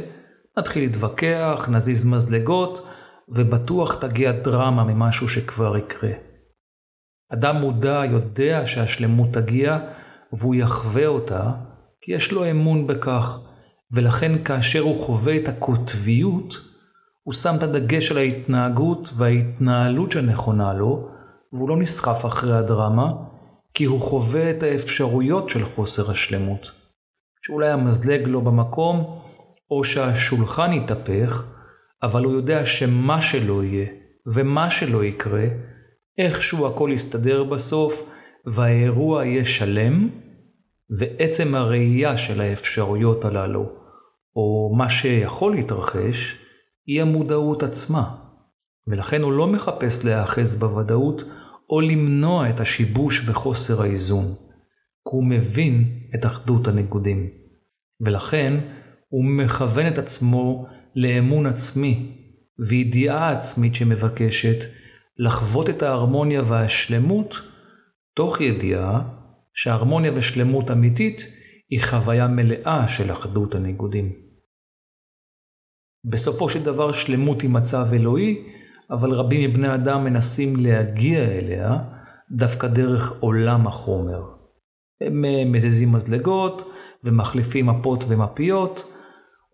נתחיל 0.58 0.84
להתווכח, 0.84 1.70
נזיז 1.72 2.06
מזלגות, 2.06 2.88
ובטוח 3.30 3.94
תגיע 4.06 4.32
דרמה 4.32 4.84
ממשהו 4.84 5.30
שכבר 5.30 5.78
יקרה. 5.78 6.12
אדם 7.34 7.56
מודע 7.56 8.02
יודע 8.12 8.62
שהשלמות 8.66 9.30
תגיע, 9.34 9.80
והוא 10.34 10.56
יחווה 10.56 11.08
אותה, 11.08 11.52
כי 12.02 12.14
יש 12.14 12.32
לו 12.32 12.52
אמון 12.52 12.88
בכך, 12.88 13.40
ולכן 13.92 14.44
כאשר 14.44 14.80
הוא 14.80 15.02
חווה 15.02 15.38
את 15.38 15.48
הקוטביות, 15.48 16.54
הוא 17.24 17.34
שם 17.34 17.56
את 17.58 17.64
הדגש 17.64 18.12
על 18.12 18.18
ההתנהגות 18.18 19.10
וההתנהלות 19.18 20.12
שנכונה 20.12 20.74
לו, 20.74 21.10
והוא 21.54 21.70
לא 21.70 21.78
נסחף 21.78 22.26
אחרי 22.26 22.58
הדרמה, 22.58 23.14
כי 23.78 23.86
הוא 23.86 24.02
חווה 24.02 24.52
את 24.52 24.64
האפשרויות 24.64 25.50
של 25.50 25.66
חוסר 25.66 26.12
השלמות. 26.12 26.72
שאולי 27.42 27.70
המזלג 27.70 28.22
לא 28.28 28.40
במקום, 28.40 29.22
או 29.72 29.84
שהשולחן 29.84 30.74
יתהפך, 30.74 31.46
אבל 32.04 32.24
הוא 32.24 32.34
יודע 32.34 32.66
שמה 32.66 33.22
שלא 33.22 33.64
יהיה, 33.64 33.88
ומה 34.36 34.70
שלא 34.70 35.04
יקרה, 35.04 35.46
איכשהו 36.18 36.68
הכל 36.68 36.90
יסתדר 36.94 37.44
בסוף, 37.44 38.10
והאירוע 38.46 39.26
יהיה 39.26 39.46
שלם, 39.46 40.10
ועצם 41.00 41.56
הראייה 41.56 42.18
של 42.18 42.42
האפשרויות 42.42 43.26
הללו, 43.26 43.66
או 44.36 44.76
מה 44.78 44.90
שיכול 44.90 45.56
להתרחש, 45.56 46.46
היא 46.88 47.02
המודעות 47.02 47.64
עצמה. 47.64 48.04
ולכן 48.88 49.22
הוא 49.22 49.34
לא 49.34 49.48
מחפש 49.48 50.06
להיאחז 50.06 50.60
בוודאות, 50.60 51.24
או 51.70 51.82
למנוע 51.82 52.50
את 52.50 52.60
השיבוש 52.60 53.30
וחוסר 53.30 53.82
האיזון, 53.82 54.26
כי 54.26 55.12
הוא 55.12 55.24
מבין 55.24 56.00
את 56.16 56.26
אחדות 56.26 56.68
הניגודים. 56.68 57.30
ולכן 58.02 58.54
הוא 59.10 59.26
מכוון 59.26 59.88
את 59.88 59.98
עצמו 59.98 60.68
לאמון 60.96 61.46
עצמי 61.46 62.12
וידיעה 62.70 63.32
עצמית 63.32 63.76
שמבקשת 63.76 64.70
לחוות 65.18 65.70
את 65.70 65.84
ההרמוניה 65.84 66.42
והשלמות, 66.42 67.36
תוך 68.16 68.42
ידיעה 68.42 69.02
שההרמוניה 69.54 70.12
ושלמות 70.16 70.72
אמיתית 70.72 71.28
היא 71.70 71.84
חוויה 71.84 72.28
מלאה 72.28 72.88
של 72.88 73.12
אחדות 73.12 73.56
הניגודים. 73.56 74.14
בסופו 76.06 76.50
של 76.50 76.64
דבר 76.64 76.92
שלמות 76.92 77.42
היא 77.42 77.50
מצב 77.50 77.86
אלוהי, 77.94 78.44
אבל 78.92 79.12
רבים 79.12 79.50
מבני 79.50 79.74
אדם 79.74 80.04
מנסים 80.04 80.56
להגיע 80.56 81.20
אליה 81.20 81.78
דווקא 82.32 82.68
דרך 82.68 83.20
עולם 83.20 83.68
החומר. 83.68 84.22
הם 85.02 85.26
אה, 85.26 85.44
מזיזים 85.46 85.92
מזלגות 85.92 86.72
ומחליפים 87.04 87.66
מפות 87.66 88.04
ומפיות, 88.08 88.92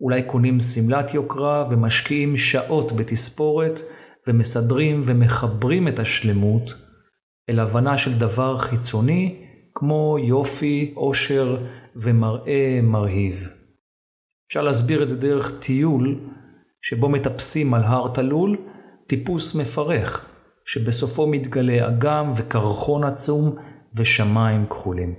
אולי 0.00 0.22
קונים 0.22 0.60
שמלת 0.60 1.14
יוקרה 1.14 1.68
ומשקיעים 1.70 2.36
שעות 2.36 2.92
בתספורת 2.92 3.80
ומסדרים 4.28 5.00
ומחברים 5.04 5.88
את 5.88 5.98
השלמות 5.98 6.74
אל 7.48 7.60
הבנה 7.60 7.98
של 7.98 8.18
דבר 8.18 8.58
חיצוני 8.58 9.44
כמו 9.74 10.16
יופי, 10.20 10.92
עושר 10.94 11.56
ומראה 11.96 12.80
מרהיב. 12.82 13.48
אפשר 14.48 14.62
להסביר 14.62 15.02
את 15.02 15.08
זה 15.08 15.20
דרך 15.20 15.60
טיול 15.60 16.20
שבו 16.82 17.08
מטפסים 17.08 17.74
על 17.74 17.82
הר 17.82 18.08
תלול, 18.14 18.56
טיפוס 19.06 19.54
מפרך, 19.54 20.26
שבסופו 20.66 21.26
מתגלה 21.26 21.88
אגם 21.88 22.32
וקרחון 22.36 23.04
עצום 23.04 23.56
ושמיים 23.94 24.66
כחולים. 24.66 25.14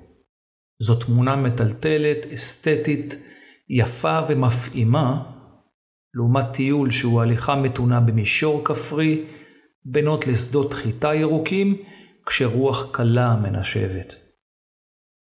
זו 0.82 0.96
תמונה 0.96 1.36
מטלטלת, 1.36 2.26
אסתטית, 2.34 3.16
יפה 3.70 4.20
ומפעימה, 4.30 5.24
לעומת 6.14 6.46
טיול 6.54 6.92
שהוא 6.92 7.22
הליכה 7.22 7.56
מתונה 7.56 8.00
במישור 8.00 8.66
כפרי, 8.66 9.26
בינות 9.86 10.28
לשדות 10.28 10.74
חיטה 10.74 11.16
ירוקים, 11.16 11.78
כשרוח 12.26 12.92
קלה 12.92 13.36
מנשבת. 13.36 14.16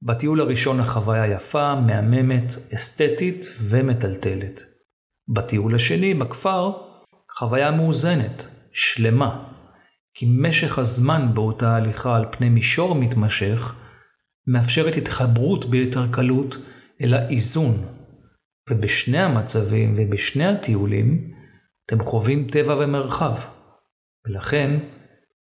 בטיול 0.02 0.40
הראשון 0.40 0.80
החוויה 0.80 1.26
יפה, 1.26 1.74
מהממת, 1.74 2.52
אסתטית 2.74 3.46
ומטלטלת. 3.68 4.60
בטיול 5.28 5.74
השני, 5.74 6.14
בכפר, 6.14 6.87
חוויה 7.38 7.70
מאוזנת, 7.70 8.48
שלמה, 8.72 9.52
כי 10.14 10.26
משך 10.28 10.78
הזמן 10.78 11.34
באותה 11.34 11.76
הליכה 11.76 12.16
על 12.16 12.24
פני 12.32 12.48
מישור 12.48 12.94
מתמשך, 12.94 13.74
מאפשרת 14.46 14.94
התחברות 14.96 15.64
ביתר 15.70 16.12
קלות 16.12 16.56
אל 17.02 17.14
האיזון 17.14 17.74
ובשני 18.70 19.18
המצבים 19.18 19.94
ובשני 19.96 20.46
הטיולים, 20.46 21.34
אתם 21.86 22.04
חווים 22.04 22.48
טבע 22.50 22.76
ומרחב. 22.76 23.34
ולכן, 24.26 24.70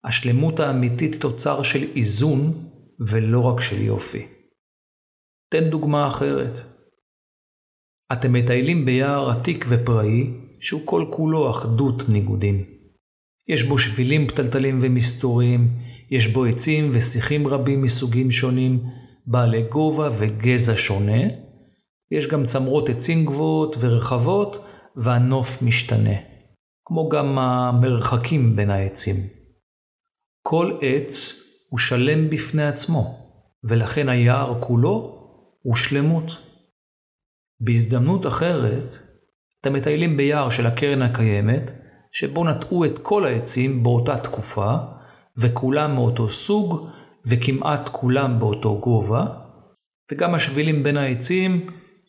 השלמות 0.05 0.61
האמיתית 0.61 1.21
תוצר 1.21 1.63
של 1.63 1.83
איזון 1.97 2.69
ולא 3.11 3.41
רק 3.41 3.61
של 3.61 3.83
יופי. 3.83 4.27
תן 5.51 5.71
דוגמה 5.71 6.09
אחרת. 6.09 6.61
אתם 8.13 8.33
מטיילים 8.33 8.85
ביער 8.85 9.31
עתיק 9.31 9.65
ופראי, 9.69 10.46
שהוא 10.61 10.81
כל 10.85 11.05
כולו 11.11 11.51
אחדות 11.51 12.09
ניגודים. 12.09 12.65
יש 13.49 13.63
בו 13.63 13.79
שבילים 13.79 14.29
פתלתלים 14.29 14.79
ומסתוריים, 14.81 15.69
יש 16.11 16.27
בו 16.27 16.45
עצים 16.45 16.91
ושיחים 16.93 17.47
רבים 17.47 17.83
מסוגים 17.83 18.31
שונים, 18.31 18.81
בעלי 19.27 19.63
גובה 19.63 20.11
וגזע 20.19 20.77
שונה, 20.77 21.23
יש 22.11 22.29
גם 22.29 22.45
צמרות 22.45 22.89
עצים 22.89 23.25
גבוהות 23.25 23.77
ורחבות, 23.81 24.65
והנוף 24.97 25.63
משתנה, 25.63 26.17
כמו 26.85 27.09
גם 27.09 27.39
המרחקים 27.39 28.57
בין 28.57 28.71
העצים. 28.71 29.17
כל 30.43 30.79
עץ 30.83 31.43
הוא 31.71 31.79
שלם 31.79 32.31
בפני 32.31 32.67
עצמו, 32.67 33.19
ולכן 33.65 34.09
היער 34.09 34.61
כולו 34.61 35.23
הוא 35.63 35.77
שלמות. 35.77 36.31
בהזדמנות 37.61 38.27
אחרת, 38.27 38.99
אתם 39.67 39.75
מטיילים 39.75 40.17
ביער 40.17 40.51
של 40.51 40.67
הקרן 40.67 41.03
הקיימת, 41.03 41.63
שבו 42.13 42.45
נטעו 42.45 42.85
את 42.85 42.99
כל 42.99 43.25
העצים 43.25 43.83
באותה 43.83 44.19
תקופה, 44.19 44.75
וכולם 45.37 45.95
מאותו 45.95 46.29
סוג, 46.29 46.89
וכמעט 47.27 47.89
כולם 47.89 48.39
באותו 48.39 48.79
גובה, 48.81 49.27
וגם 50.13 50.35
השבילים 50.35 50.83
בין 50.83 50.97
העצים 50.97 51.61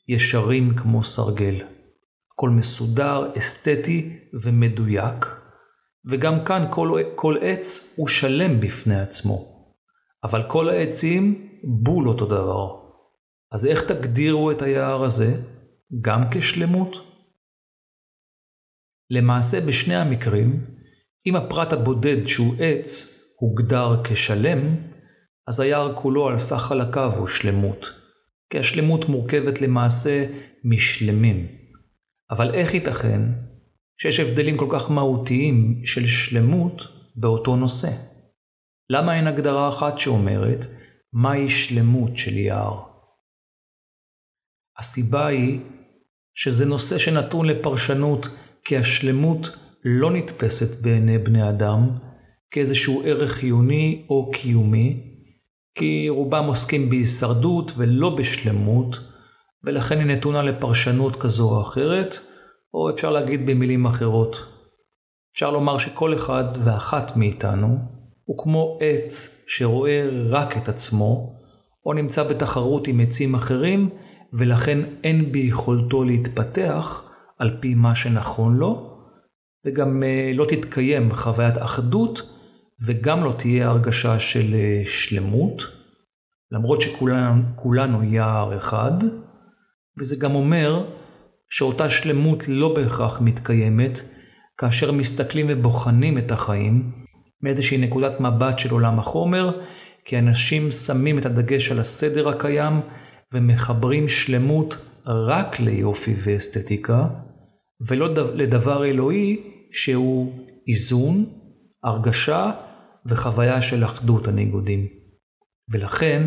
ישרים 0.08 0.76
כמו 0.76 1.04
סרגל. 1.04 1.56
הכל 2.34 2.50
מסודר, 2.50 3.32
אסתטי 3.38 4.20
ומדויק, 4.44 5.26
וגם 6.10 6.46
כאן 6.46 6.66
כל, 6.70 7.02
כל 7.16 7.36
עץ 7.42 7.94
הוא 7.98 8.08
שלם 8.08 8.60
בפני 8.60 9.00
עצמו. 9.00 9.40
אבל 10.24 10.44
כל 10.48 10.70
העצים 10.70 11.48
בול 11.64 12.08
אותו 12.08 12.26
דבר. 12.26 12.68
אז 13.52 13.66
איך 13.66 13.92
תגדירו 13.92 14.52
את 14.52 14.62
היער 14.62 15.04
הזה? 15.04 15.42
גם 16.02 16.24
כשלמות? 16.32 17.07
למעשה 19.10 19.62
בשני 19.68 19.96
המקרים, 19.96 20.66
אם 21.26 21.36
הפרט 21.36 21.74
הבודד 21.74 22.28
שהוא 22.28 22.56
עץ 22.60 23.18
הוגדר 23.40 24.04
כשלם, 24.04 24.76
אז 25.48 25.60
היער 25.60 25.96
כולו 25.96 26.28
על 26.28 26.38
סך 26.38 26.58
חלקיו 26.58 27.12
הוא 27.18 27.28
שלמות. 27.28 27.94
כי 28.50 28.60
השלמות 28.60 29.10
מורכבת 29.10 29.62
למעשה 29.62 30.26
משלמים. 30.64 31.48
אבל 32.32 32.54
איך 32.54 32.74
ייתכן 32.74 33.22
שיש 34.02 34.20
הבדלים 34.20 34.58
כל 34.58 34.68
כך 34.72 34.92
מהותיים 34.92 35.82
של 35.86 36.06
שלמות 36.06 36.82
באותו 37.16 37.56
נושא? 37.56 37.92
למה 38.90 39.16
אין 39.16 39.28
הגדרה 39.28 39.70
אחת 39.70 39.98
שאומרת 39.98 40.66
מהי 41.14 41.50
שלמות 41.50 42.18
של 42.18 42.38
יער? 42.38 42.84
הסיבה 44.78 45.28
היא 45.28 45.60
שזה 46.36 46.66
נושא 46.66 46.98
שנתון 46.98 47.46
לפרשנות 47.46 48.28
כי 48.68 48.78
השלמות 48.78 49.50
לא 49.86 50.12
נתפסת 50.12 50.82
בעיני 50.82 51.18
בני 51.18 51.50
אדם 51.50 51.90
כאיזשהו 52.52 53.02
ערך 53.06 53.32
חיוני 53.32 54.06
או 54.10 54.32
קיומי, 54.32 55.04
כי 55.76 56.10
רובם 56.10 56.46
עוסקים 56.46 56.90
בהישרדות 56.90 57.72
ולא 57.78 58.16
בשלמות, 58.16 59.00
ולכן 59.64 59.98
היא 59.98 60.18
נתונה 60.18 60.42
לפרשנות 60.42 61.16
כזו 61.16 61.50
או 61.50 61.62
אחרת, 61.62 62.20
או 62.74 62.90
אפשר 62.90 63.12
להגיד 63.12 63.46
במילים 63.46 63.86
אחרות. 63.86 64.46
אפשר 65.34 65.52
לומר 65.52 65.78
שכל 65.78 66.14
אחד 66.14 66.44
ואחת 66.64 67.18
מאיתנו 67.18 67.78
הוא 68.24 68.38
כמו 68.44 68.78
עץ 68.82 69.46
שרואה 69.48 70.10
רק 70.30 70.58
את 70.58 70.70
עצמו, 70.70 71.34
או 71.86 71.94
נמצא 71.94 72.24
בתחרות 72.24 72.88
עם 72.88 73.00
עצים 73.00 73.36
אחרים, 73.36 73.90
ולכן 74.34 74.80
אין 75.04 75.32
ביכולתו 75.32 76.04
להתפתח 76.04 77.07
על 77.40 77.58
פי 77.60 77.76
מה 77.76 77.96
שנכון 77.96 78.58
לו, 78.58 78.98
וגם 79.66 80.04
אה, 80.04 80.32
לא 80.34 80.46
תתקיים 80.46 81.16
חוויית 81.16 81.56
אחדות, 81.58 82.22
וגם 82.86 83.24
לא 83.24 83.34
תהיה 83.38 83.70
הרגשה 83.70 84.20
של 84.20 84.54
אה, 84.54 84.82
שלמות, 84.86 85.64
למרות 86.52 86.82
שכולנו 86.82 88.04
יער 88.04 88.58
אחד, 88.58 88.92
וזה 90.00 90.16
גם 90.16 90.36
אומר 90.36 90.86
שאותה 91.50 91.90
שלמות 91.90 92.44
לא 92.48 92.76
בהכרח 92.76 93.22
מתקיימת 93.22 94.02
כאשר 94.58 94.92
מסתכלים 94.92 95.46
ובוחנים 95.50 96.18
את 96.18 96.32
החיים 96.32 96.92
מאיזושהי 97.42 97.78
נקודת 97.78 98.20
מבט 98.20 98.60
של 98.60 98.72
עולם 98.72 99.00
החומר, 99.00 99.62
כי 100.06 100.20
אנשים 100.20 100.72
שמים 100.72 101.20
את 101.20 101.26
הדגש 101.26 101.72
על 101.72 101.80
הסדר 101.80 102.30
הקיים 102.30 102.82
ומחברים 103.34 104.08
שלמות 104.08 104.78
רק 105.06 105.60
ליופי 105.60 106.16
ואסתטיקה, 106.24 107.08
ולא 107.88 108.10
לדבר 108.34 108.86
אלוהי 108.86 109.42
שהוא 109.72 110.34
איזון, 110.68 111.26
הרגשה 111.84 112.52
וחוויה 113.06 113.62
של 113.62 113.84
אחדות 113.84 114.28
הניגודים. 114.28 114.88
ולכן 115.72 116.24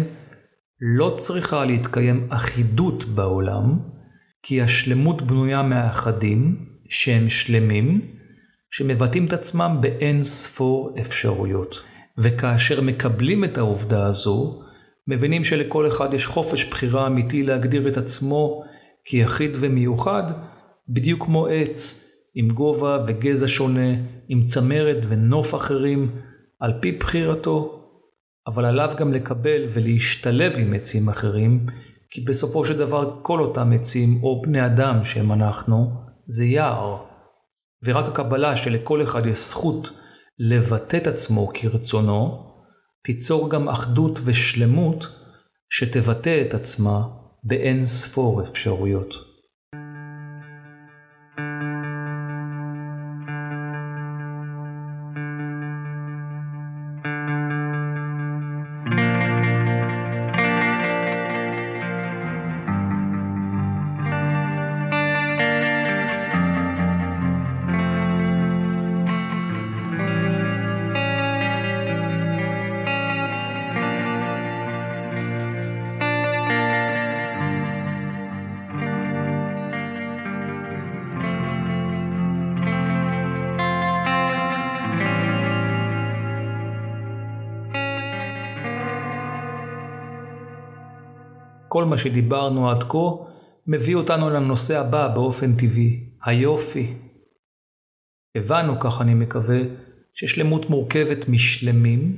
לא 0.81 1.15
צריכה 1.19 1.65
להתקיים 1.65 2.27
אחידות 2.31 3.05
בעולם, 3.05 3.79
כי 4.43 4.63
השלמות 4.63 5.23
בנויה 5.23 5.63
מהאחדים, 5.63 6.67
שהם 6.89 7.29
שלמים, 7.29 8.01
שמבטאים 8.71 9.27
את 9.27 9.33
עצמם 9.33 9.77
באין 9.81 10.25
ספור 10.25 10.97
אפשרויות. 11.01 11.83
וכאשר 12.19 12.81
מקבלים 12.81 13.45
את 13.45 13.59
העובדה 13.59 14.07
הזו, 14.07 14.63
מבינים 15.09 15.45
שלכל 15.45 15.89
אחד 15.89 16.15
יש 16.15 16.27
חופש 16.27 16.65
בחירה 16.65 17.07
אמיתי 17.07 17.43
להגדיר 17.43 17.89
את 17.89 17.97
עצמו 17.97 18.65
כיחיד 19.05 19.51
ומיוחד, 19.61 20.23
בדיוק 20.93 21.25
כמו 21.25 21.47
עץ, 21.47 22.07
עם 22.35 22.49
גובה 22.49 23.05
וגזע 23.07 23.49
שונה, 23.49 23.91
עם 24.29 24.45
צמרת 24.45 25.05
ונוף 25.09 25.55
אחרים, 25.55 26.11
על 26.61 26.73
פי 26.83 26.93
בחירתו. 26.93 27.77
אבל 28.47 28.65
עליו 28.65 28.95
גם 28.99 29.13
לקבל 29.13 29.65
ולהשתלב 29.75 30.53
עם 30.59 30.75
עצים 30.75 31.09
אחרים, 31.09 31.67
כי 32.11 32.21
בסופו 32.21 32.65
של 32.65 32.79
דבר 32.79 33.19
כל 33.23 33.41
אותם 33.41 33.73
עצים, 33.73 34.09
או 34.23 34.43
בני 34.43 34.67
אדם 34.67 35.05
שהם 35.05 35.33
אנחנו, 35.33 35.93
זה 36.27 36.45
יער. 36.45 36.97
ורק 37.85 38.05
הקבלה 38.05 38.57
שלכל 38.57 39.03
אחד 39.03 39.27
יש 39.27 39.39
זכות 39.39 39.91
לבטא 40.39 40.97
את 40.97 41.07
עצמו 41.07 41.49
כרצונו, 41.55 42.51
תיצור 43.05 43.51
גם 43.51 43.69
אחדות 43.69 44.21
ושלמות 44.25 45.07
שתבטא 45.71 46.43
את 46.49 46.55
עצמה 46.55 47.03
באין 47.45 47.87
ספור 47.87 48.43
אפשרויות. 48.43 49.30
מה 91.91 91.99
שדיברנו 91.99 92.71
עד 92.71 92.83
כה 92.83 92.99
מביא 93.67 93.95
אותנו 93.95 94.31
לנושא 94.31 94.81
הבא 94.81 95.09
באופן 95.09 95.57
טבעי, 95.57 96.11
היופי. 96.25 96.95
הבנו, 98.37 98.81
כך 98.81 99.01
אני 99.01 99.15
מקווה, 99.15 99.61
ששלמות 100.15 100.71
מורכבת 100.71 101.29
משלמים, 101.29 102.17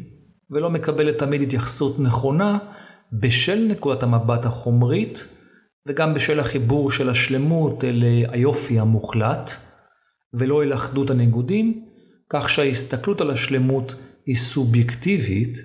ולא 0.50 0.70
מקבלת 0.70 1.18
תמיד 1.18 1.42
התייחסות 1.42 2.00
נכונה 2.00 2.58
בשל 3.20 3.66
נקודת 3.68 4.02
המבט 4.02 4.46
החומרית, 4.46 5.28
וגם 5.88 6.14
בשל 6.14 6.40
החיבור 6.40 6.90
של 6.90 7.10
השלמות 7.10 7.84
אל 7.84 8.04
היופי 8.28 8.80
המוחלט, 8.80 9.50
ולא 10.34 10.62
אל 10.62 10.74
אחדות 10.74 11.10
הניגודים, 11.10 11.84
כך 12.30 12.48
שההסתכלות 12.48 13.20
על 13.20 13.30
השלמות 13.30 13.94
היא 14.26 14.36
סובייקטיבית, 14.36 15.58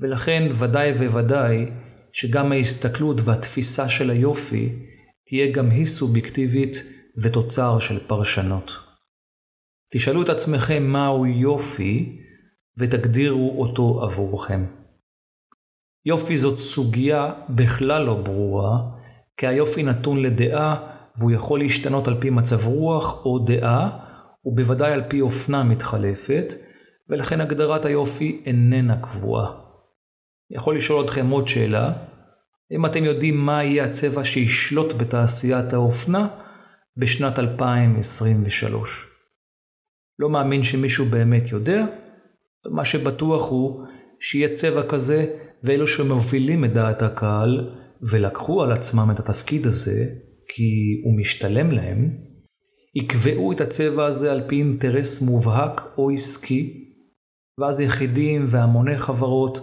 ולכן 0.00 0.48
ודאי 0.58 0.90
וודאי 0.90 1.66
שגם 2.20 2.52
ההסתכלות 2.52 3.20
והתפיסה 3.24 3.88
של 3.88 4.10
היופי 4.10 4.72
תהיה 5.26 5.52
גם 5.52 5.70
היא 5.70 5.86
סובייקטיבית 5.86 6.76
ותוצר 7.22 7.78
של 7.78 7.98
פרשנות. 7.98 8.72
תשאלו 9.92 10.22
את 10.22 10.28
עצמכם 10.28 10.82
מהו 10.82 11.26
יופי 11.26 12.18
ותגדירו 12.78 13.62
אותו 13.62 14.02
עבורכם. 14.04 14.64
יופי 16.06 16.36
זאת 16.36 16.58
סוגיה 16.58 17.32
בכלל 17.48 18.02
לא 18.02 18.14
ברורה, 18.14 18.78
כי 19.36 19.46
היופי 19.46 19.82
נתון 19.82 20.22
לדעה 20.22 20.92
והוא 21.18 21.32
יכול 21.32 21.58
להשתנות 21.58 22.08
על 22.08 22.20
פי 22.20 22.30
מצב 22.30 22.66
רוח 22.66 23.26
או 23.26 23.38
דעה, 23.38 23.98
ובוודאי 24.44 24.92
על 24.92 25.02
פי 25.08 25.20
אופנה 25.20 25.62
מתחלפת, 25.62 26.54
ולכן 27.08 27.40
הגדרת 27.40 27.84
היופי 27.84 28.42
איננה 28.46 29.02
קבועה. 29.02 29.67
יכול 30.50 30.76
לשאול 30.76 31.04
אתכם 31.04 31.28
עוד 31.28 31.48
שאלה, 31.48 31.92
אם 32.72 32.86
אתם 32.86 33.04
יודעים 33.04 33.36
מה 33.36 33.64
יהיה 33.64 33.84
הצבע 33.84 34.24
שישלוט 34.24 34.92
בתעשיית 34.92 35.72
האופנה 35.72 36.28
בשנת 36.96 37.38
2023. 37.38 39.06
לא 40.18 40.30
מאמין 40.30 40.62
שמישהו 40.62 41.06
באמת 41.06 41.52
יודע, 41.52 41.86
מה 42.70 42.84
שבטוח 42.84 43.50
הוא 43.50 43.84
שיהיה 44.20 44.54
צבע 44.54 44.88
כזה, 44.88 45.26
ואלו 45.62 45.86
שמובילים 45.86 46.64
את 46.64 46.72
דעת 46.72 47.02
הקהל 47.02 47.70
ולקחו 48.10 48.62
על 48.62 48.72
עצמם 48.72 49.08
את 49.10 49.18
התפקיד 49.18 49.66
הזה, 49.66 50.04
כי 50.48 51.00
הוא 51.04 51.18
משתלם 51.18 51.70
להם, 51.70 52.10
יקבעו 52.94 53.52
את 53.52 53.60
הצבע 53.60 54.06
הזה 54.06 54.32
על 54.32 54.42
פי 54.48 54.56
אינטרס 54.56 55.22
מובהק 55.22 55.80
או 55.98 56.10
עסקי, 56.10 56.72
ואז 57.60 57.80
יחידים 57.80 58.44
והמוני 58.48 58.98
חברות 58.98 59.58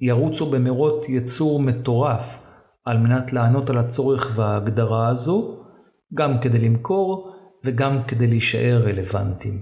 ירוצו 0.00 0.50
במרוץ 0.50 1.08
יצור 1.08 1.60
מטורף 1.60 2.38
על 2.84 2.98
מנת 2.98 3.32
לענות 3.32 3.70
על 3.70 3.78
הצורך 3.78 4.32
וההגדרה 4.36 5.08
הזו, 5.08 5.64
גם 6.14 6.38
כדי 6.40 6.58
למכור 6.58 7.34
וגם 7.64 7.98
כדי 8.08 8.26
להישאר 8.26 8.82
רלוונטיים. 8.84 9.60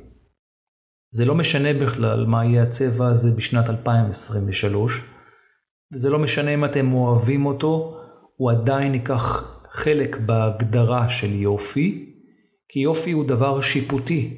זה 1.11 1.25
לא 1.25 1.35
משנה 1.35 1.75
בכלל 1.75 2.27
מה 2.27 2.45
יהיה 2.45 2.63
הצבע 2.63 3.07
הזה 3.07 3.31
בשנת 3.37 3.71
2023, 3.71 5.05
וזה 5.95 6.11
לא 6.11 6.19
משנה 6.19 6.55
אם 6.55 6.65
אתם 6.65 6.93
אוהבים 6.93 7.47
אותו, 7.47 7.97
הוא 8.37 8.51
עדיין 8.51 8.95
ייקח 8.95 9.53
חלק 9.73 10.17
בהגדרה 10.17 11.09
של 11.09 11.35
יופי, 11.35 12.13
כי 12.69 12.81
יופי 12.81 13.13
הוא 13.13 13.25
דבר 13.25 13.61
שיפוטי, 13.61 14.37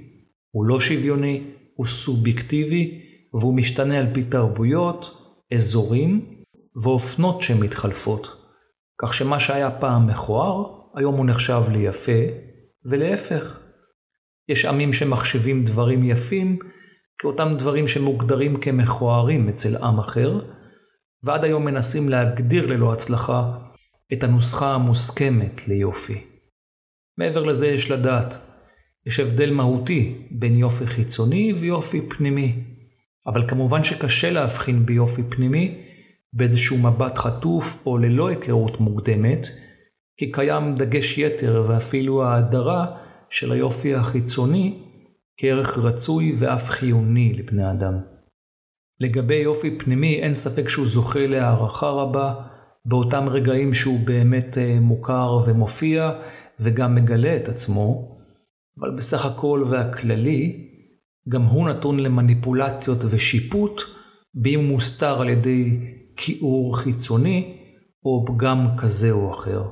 הוא 0.51 0.65
לא 0.65 0.81
שוויוני, 0.81 1.45
הוא 1.75 1.87
סובייקטיבי, 1.87 3.01
והוא 3.35 3.57
משתנה 3.57 3.99
על 3.99 4.15
פי 4.15 4.25
תרבויות, 4.25 5.28
אזורים 5.55 6.43
ואופנות 6.83 7.43
שמתחלפות. 7.43 8.29
כך 9.03 9.15
שמה 9.15 9.41
שהיה 9.41 9.71
פעם 9.71 10.07
מכוער, 10.07 10.65
היום 10.95 11.15
הוא 11.17 11.27
נחשב 11.27 11.63
ליפה, 11.73 12.23
ולהפך. 12.85 13.61
יש 14.49 14.65
עמים 14.65 14.93
שמחשבים 14.93 15.65
דברים 15.65 16.05
יפים 16.05 16.59
כאותם 17.19 17.55
דברים 17.59 17.87
שמוגדרים 17.87 18.61
כמכוערים 18.61 19.49
אצל 19.49 19.77
עם 19.77 19.99
אחר, 19.99 20.41
ועד 21.23 21.45
היום 21.45 21.65
מנסים 21.65 22.09
להגדיר 22.09 22.67
ללא 22.67 22.93
הצלחה 22.93 23.59
את 24.13 24.23
הנוסחה 24.23 24.75
המוסכמת 24.75 25.69
ליופי. 25.69 26.25
מעבר 27.19 27.43
לזה 27.43 27.67
יש 27.67 27.91
לדעת, 27.91 28.35
יש 29.07 29.21
הבדל 29.21 29.51
מהותי 29.51 30.29
בין 30.31 30.57
יופי 30.57 30.87
חיצוני 30.87 31.53
ויופי 31.53 32.01
פנימי. 32.09 32.78
אבל 33.29 33.49
כמובן 33.49 33.85
שקשה 33.85 34.31
להבחין 34.31 34.87
ביופי 34.87 35.23
פנימי 35.23 35.85
באיזשהו 36.33 36.79
מבט 36.79 37.19
חטוף 37.19 37.87
או 37.87 37.99
ללא 37.99 38.29
היכרות 38.29 38.81
מוקדמת, 38.81 39.47
כי 40.17 40.33
קיים 40.33 40.75
דגש 40.75 41.19
יתר 41.19 41.65
ואפילו 41.69 42.25
ההדרה 42.25 42.87
של 43.31 43.53
היופי 43.53 43.95
החיצוני 43.95 44.79
כערך 45.37 45.79
רצוי 45.79 46.33
ואף 46.39 46.71
חיוני 46.71 47.33
לבני 47.33 47.71
אדם. 47.71 47.95
לגבי 49.01 49.35
יופי 49.35 49.79
פנימי 49.79 50.21
אין 50.21 50.35
ספק 50.35 50.69
שהוא 50.69 50.87
זוכה 50.87 51.27
להערכה 51.27 51.87
רבה 51.87 52.35
באותם 52.85 53.29
רגעים 53.29 53.75
שהוא 53.75 54.01
באמת 54.07 54.59
אה, 54.59 54.81
מוכר 54.81 55.39
ומופיע 55.47 56.11
וגם 56.61 56.95
מגלה 56.95 57.37
את 57.37 57.49
עצמו, 57.49 58.19
אבל 58.81 58.97
בסך 58.97 59.27
הכל 59.27 59.65
והכללי, 59.71 60.68
גם 61.29 61.43
הוא 61.43 61.69
נתון 61.69 62.01
למניפולציות 62.01 62.99
ושיפוט, 63.11 63.83
באם 64.35 64.65
מוסתר 64.65 65.21
על 65.21 65.29
ידי 65.29 65.79
כיעור 66.17 66.79
חיצוני 66.79 67.57
או 68.05 68.25
פגם 68.27 68.67
כזה 68.79 69.11
או 69.11 69.35
אחר. 69.35 69.63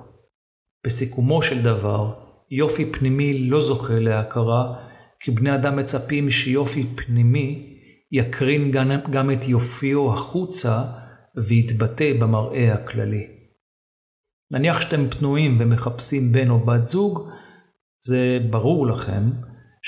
בסיכומו 0.87 1.42
של 1.42 1.62
דבר, 1.62 2.14
יופי 2.51 2.92
פנימי 2.92 3.38
לא 3.38 3.61
זוכה 3.61 3.99
להכרה, 3.99 4.75
כי 5.21 5.31
בני 5.31 5.55
אדם 5.55 5.77
מצפים 5.77 6.31
שיופי 6.31 6.85
פנימי 6.97 7.77
יקרין 8.12 8.71
גם 9.11 9.31
את 9.31 9.49
יופיו 9.49 10.12
החוצה 10.12 10.83
ויתבטא 11.49 12.12
במראה 12.21 12.75
הכללי. 12.75 13.27
נניח 14.51 14.81
שאתם 14.81 15.09
פנויים 15.09 15.57
ומחפשים 15.61 16.33
בן 16.33 16.51
או 16.51 16.59
בת 16.59 16.87
זוג, 16.87 17.31
זה 18.01 18.38
ברור 18.51 18.87
לכם 18.87 19.31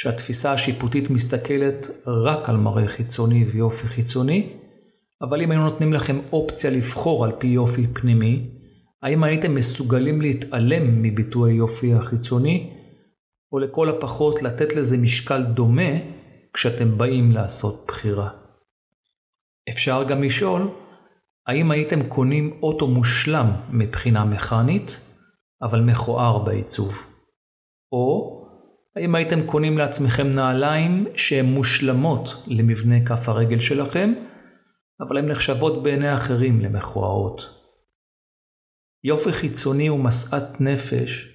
שהתפיסה 0.01 0.53
השיפוטית 0.53 1.11
מסתכלת 1.11 1.87
רק 2.07 2.49
על 2.49 2.57
מראה 2.57 2.89
חיצוני 2.89 3.45
ויופי 3.45 3.87
חיצוני, 3.87 4.53
אבל 5.23 5.43
אם 5.43 5.51
היו 5.51 5.61
נותנים 5.61 5.93
לכם 5.93 6.19
אופציה 6.33 6.71
לבחור 6.71 7.25
על 7.25 7.33
פי 7.39 7.47
יופי 7.47 7.87
פנימי, 7.87 8.51
האם 9.03 9.25
הייתם 9.25 9.55
מסוגלים 9.55 10.21
להתעלם 10.21 11.03
מביטוי 11.03 11.53
היופי 11.53 11.95
החיצוני, 11.95 12.71
או 13.53 13.59
לכל 13.59 13.89
הפחות 13.89 14.43
לתת 14.43 14.77
לזה 14.77 14.97
משקל 14.97 15.43
דומה 15.43 15.93
כשאתם 16.53 16.99
באים 16.99 17.33
לעשות 17.33 17.85
בחירה? 17.89 18.31
אפשר 19.69 20.05
גם 20.05 20.23
לשאול, 20.23 20.63
האם 21.47 21.71
הייתם 21.71 22.09
קונים 22.09 22.59
אוטו 22.63 22.87
מושלם 22.87 23.47
מבחינה 23.71 24.25
מכנית, 24.25 25.01
אבל 25.63 25.81
מכוער 25.81 26.39
בעיצוב? 26.39 26.95
או 27.93 28.38
האם 28.99 29.15
הייתם 29.15 29.47
קונים 29.47 29.79
לעצמכם 29.79 30.27
נעליים 30.27 31.07
שהן 31.17 31.47
מושלמות 31.47 32.45
למבנה 32.47 33.07
כף 33.07 33.29
הרגל 33.29 33.61
שלכם, 33.61 34.13
אבל 35.01 35.19
הן 35.19 35.31
נחשבות 35.31 35.83
בעיני 35.83 36.15
אחרים 36.15 36.61
למכוערות? 36.61 37.43
יופי 39.05 39.33
חיצוני 39.33 39.87
הוא 39.87 40.01
משאת 40.01 40.61
נפש, 40.61 41.29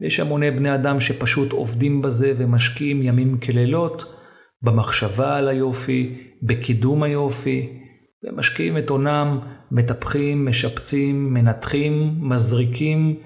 ויש 0.00 0.20
המוני 0.20 0.50
בני 0.50 0.74
אדם 0.74 1.00
שפשוט 1.00 1.52
עובדים 1.52 2.02
בזה 2.02 2.32
ומשקיעים 2.36 3.02
ימים 3.02 3.40
כלילות 3.40 4.14
במחשבה 4.62 5.36
על 5.36 5.48
היופי, 5.48 6.30
בקידום 6.42 7.02
היופי, 7.02 7.82
ומשקיעים 8.24 8.78
את 8.78 8.88
הונם, 8.88 9.38
מטפחים, 9.70 10.46
משפצים, 10.46 11.34
מנתחים, 11.34 12.14
מזריקים, 12.20 13.16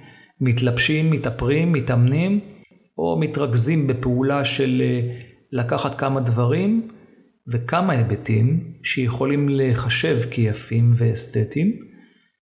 מתלבשים, 0.40 1.10
מתאפרים, 1.10 1.72
מתאמנים, 1.72 2.40
או 3.00 3.18
מתרכזים 3.20 3.86
בפעולה 3.86 4.44
של 4.44 4.82
אה, 4.84 5.18
לקחת 5.52 5.98
כמה 5.98 6.20
דברים 6.20 6.88
וכמה 7.52 7.92
היבטים 7.92 8.74
שיכולים 8.82 9.48
להיחשב 9.48 10.18
כיפים 10.30 10.92
ואסתטיים, 10.96 11.72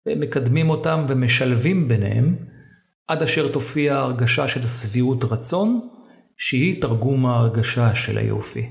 ומקדמים 0.08 0.70
אותם 0.70 1.06
ומשלבים 1.10 1.88
ביניהם, 1.88 2.36
עד 3.08 3.22
אשר 3.22 3.52
תופיע 3.52 3.98
הרגשה 3.98 4.48
של 4.48 4.68
שביעות 4.68 5.24
רצון, 5.24 5.80
שהיא 6.38 6.82
תרגום 6.82 7.26
ההרגשה 7.26 7.96
של 7.96 8.18
היופי. 8.18 8.66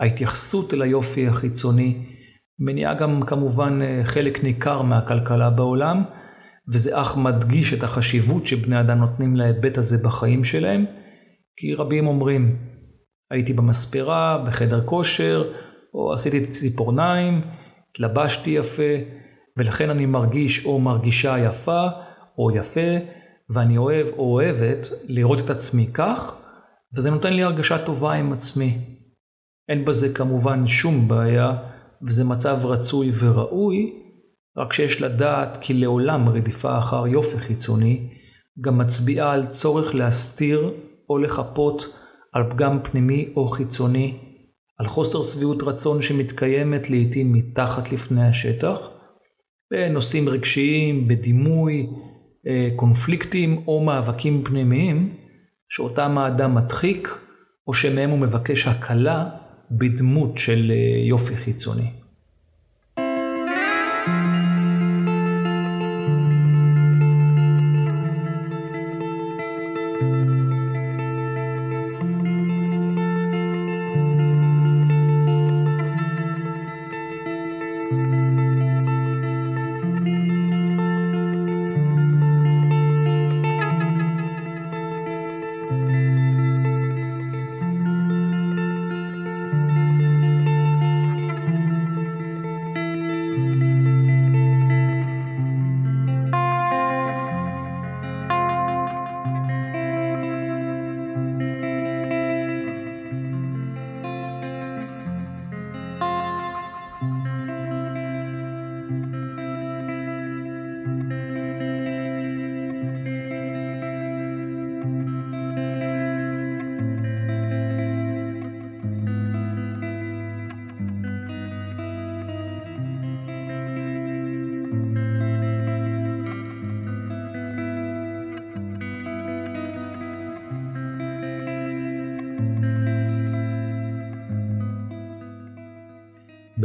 ההתייחסות 0.00 0.74
אל 0.74 0.82
היופי 0.82 1.26
החיצוני 1.26 1.94
מניעה 2.58 2.94
גם 2.94 3.22
כמובן 3.26 3.78
אה, 3.82 4.02
חלק 4.04 4.44
ניכר 4.44 4.82
מהכלכלה 4.82 5.50
בעולם, 5.50 6.02
וזה 6.72 7.00
אך 7.00 7.16
מדגיש 7.16 7.74
את 7.74 7.82
החשיבות 7.82 8.46
שבני 8.46 8.80
אדם 8.80 8.98
נותנים 8.98 9.36
להיבט 9.36 9.78
הזה 9.78 9.98
בחיים 10.04 10.44
שלהם, 10.44 10.84
כי 11.56 11.74
רבים 11.74 12.06
אומרים, 12.06 12.56
הייתי 13.30 13.52
במספרה, 13.52 14.44
בחדר 14.46 14.86
כושר, 14.86 15.52
או 15.94 16.12
עשיתי 16.12 16.46
ציפורניים, 16.46 17.40
התלבשתי 17.90 18.50
יפה, 18.50 18.92
ולכן 19.56 19.90
אני 19.90 20.06
מרגיש 20.06 20.64
או 20.64 20.80
מרגישה 20.80 21.38
יפה 21.38 21.86
או 22.38 22.56
יפה, 22.56 22.90
ואני 23.54 23.76
אוהב 23.76 24.06
או 24.06 24.32
אוהבת 24.32 24.88
לראות 25.08 25.40
את 25.40 25.50
עצמי 25.50 25.86
כך, 25.94 26.42
וזה 26.96 27.10
נותן 27.10 27.32
לי 27.32 27.42
הרגשה 27.42 27.84
טובה 27.84 28.12
עם 28.12 28.32
עצמי. 28.32 28.78
אין 29.68 29.84
בזה 29.84 30.14
כמובן 30.14 30.66
שום 30.66 31.08
בעיה, 31.08 31.56
וזה 32.06 32.24
מצב 32.24 32.58
רצוי 32.64 33.10
וראוי, 33.20 33.99
רק 34.60 34.72
שיש 34.72 35.02
לדעת 35.02 35.58
כי 35.60 35.74
לעולם 35.74 36.28
רדיפה 36.28 36.78
אחר 36.78 37.06
יופי 37.06 37.38
חיצוני 37.38 38.08
גם 38.60 38.78
מצביעה 38.78 39.32
על 39.32 39.46
צורך 39.46 39.94
להסתיר 39.94 40.70
או 41.10 41.18
לחפות 41.18 41.96
על 42.32 42.50
פגם 42.50 42.78
פנימי 42.82 43.32
או 43.36 43.48
חיצוני, 43.48 44.14
על 44.78 44.86
חוסר 44.86 45.22
שביעות 45.22 45.62
רצון 45.62 46.02
שמתקיימת 46.02 46.90
לעתים 46.90 47.32
מתחת 47.32 47.92
לפני 47.92 48.28
השטח, 48.28 48.78
בנושאים 49.70 50.28
רגשיים, 50.28 51.08
בדימוי, 51.08 51.86
אה, 52.46 52.68
קונפליקטים 52.76 53.58
או 53.66 53.80
מאבקים 53.80 54.44
פנימיים, 54.44 55.14
שאותם 55.68 56.18
האדם 56.18 56.54
מדחיק 56.54 57.08
או 57.66 57.74
שמהם 57.74 58.10
הוא 58.10 58.18
מבקש 58.18 58.66
הקלה 58.66 59.30
בדמות 59.70 60.38
של 60.38 60.70
אה, 60.70 61.08
יופי 61.08 61.36
חיצוני. 61.36 61.99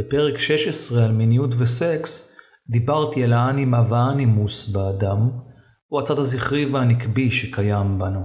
בפרק 0.06 0.38
16 0.38 1.04
על 1.04 1.12
מיניות 1.12 1.50
וסקס, 1.58 2.36
דיברתי 2.68 3.24
על 3.24 3.32
האנימה 3.32 3.82
והאנימוס 3.88 4.68
באדם, 4.72 5.30
או 5.92 6.00
הצד 6.00 6.18
הזכרי 6.18 6.66
והנקבי 6.66 7.30
שקיים 7.30 7.98
בנו. 7.98 8.20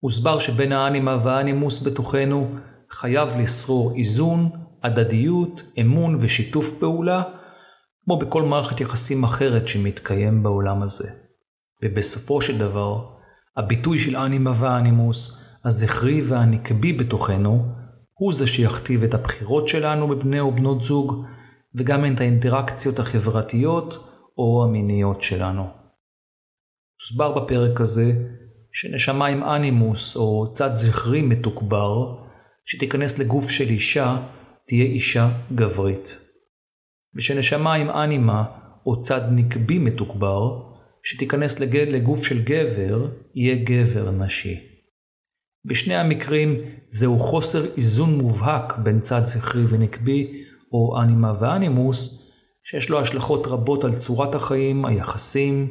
הוסבר 0.00 0.38
שבין 0.38 0.72
האנימה 0.72 1.18
והאנימוס 1.24 1.86
בתוכנו 1.86 2.54
חייב 2.90 3.28
לשרור 3.38 3.92
איזון, 3.96 4.50
הדדיות, 4.82 5.62
אמון 5.80 6.18
ושיתוף 6.20 6.78
פעולה, 6.78 7.22
כמו 8.04 8.18
בכל 8.18 8.42
מערכת 8.42 8.80
יחסים 8.80 9.24
אחרת 9.24 9.68
שמתקיים 9.68 10.42
בעולם 10.42 10.82
הזה. 10.82 11.08
ובסופו 11.84 12.40
של 12.40 12.58
דבר, 12.58 13.04
הביטוי 13.56 13.98
של 13.98 14.16
אנימה 14.16 14.52
ואנימוס, 14.62 15.42
הזכרי 15.64 16.22
והנקבי 16.22 16.92
בתוכנו, 16.92 17.85
הוא 18.18 18.32
זה 18.32 18.46
שיכתיב 18.46 19.02
את 19.02 19.14
הבחירות 19.14 19.68
שלנו 19.68 20.08
בבני 20.08 20.40
ובנות 20.40 20.82
זוג, 20.82 21.24
וגם 21.74 22.12
את 22.12 22.20
האינטראקציות 22.20 22.98
החברתיות 22.98 24.08
או 24.38 24.64
המיניות 24.64 25.22
שלנו. 25.22 25.66
הוסבר 27.00 27.38
בפרק 27.38 27.80
הזה 27.80 28.12
שנשמה 28.72 29.26
עם 29.26 29.42
אנימוס 29.44 30.16
או 30.16 30.52
צד 30.52 30.74
זכרי 30.74 31.22
מתוגבר, 31.22 32.16
שתיכנס 32.64 33.18
לגוף 33.18 33.50
של 33.50 33.68
אישה, 33.68 34.16
תהיה 34.66 34.84
אישה 34.84 35.28
גברית. 35.54 36.18
ושנשמה 37.14 37.74
עם 37.74 37.90
אנימה 37.90 38.44
או 38.86 39.00
צד 39.00 39.20
נקבי 39.30 39.78
מתוגבר, 39.78 40.62
שתיכנס 41.02 41.60
לגוף 41.60 42.24
של 42.24 42.44
גבר, 42.44 43.08
יהיה 43.34 43.64
גבר 43.64 44.10
נשי. 44.10 44.75
בשני 45.66 45.96
המקרים 45.96 46.56
זהו 46.88 47.18
חוסר 47.18 47.64
איזון 47.76 48.18
מובהק 48.18 48.78
בין 48.78 49.00
צד 49.00 49.24
זכרי 49.24 49.62
ונקבי, 49.68 50.44
או 50.72 51.02
אנימה 51.02 51.32
ואנימוס, 51.40 52.32
שיש 52.64 52.90
לו 52.90 53.00
השלכות 53.00 53.46
רבות 53.46 53.84
על 53.84 53.94
צורת 53.94 54.34
החיים, 54.34 54.84
היחסים 54.84 55.68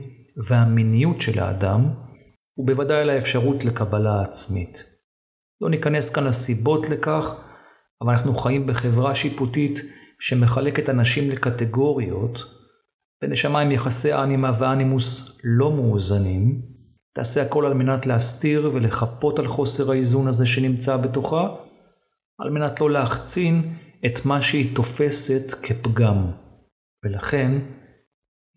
והמיניות 0.47 1.21
של 1.21 1.39
האדם, 1.39 1.89
ובוודאי 2.57 3.01
על 3.01 3.09
האפשרות 3.09 3.65
לקבלה 3.65 4.21
עצמית. 4.21 4.83
לא 5.61 5.69
ניכנס 5.69 6.09
כאן 6.09 6.23
לסיבות 6.23 6.89
לכך, 6.89 7.35
אבל 8.01 8.13
אנחנו 8.13 8.35
חיים 8.35 8.67
בחברה 8.67 9.15
שיפוטית 9.15 9.79
שמחלקת 10.19 10.89
אנשים 10.89 11.31
לקטגוריות, 11.31 12.43
ונשמה 13.23 13.59
עם 13.59 13.71
יחסי 13.71 14.13
אנימה 14.13 14.51
ואנימוס 14.59 15.39
לא 15.43 15.71
מאוזנים, 15.71 16.74
תעשה 17.15 17.41
הכל 17.41 17.65
על 17.65 17.73
מנת 17.73 18.05
להסתיר 18.05 18.71
ולחפות 18.73 19.39
על 19.39 19.47
חוסר 19.47 19.91
האיזון 19.91 20.27
הזה 20.27 20.45
שנמצא 20.45 20.97
בתוכה, 20.97 21.55
על 22.39 22.49
מנת 22.49 22.81
לא 22.81 22.91
להחצין 22.91 23.61
את 24.05 24.25
מה 24.25 24.41
שהיא 24.41 24.75
תופסת 24.75 25.53
כפגם. 25.63 26.31
ולכן, 27.05 27.51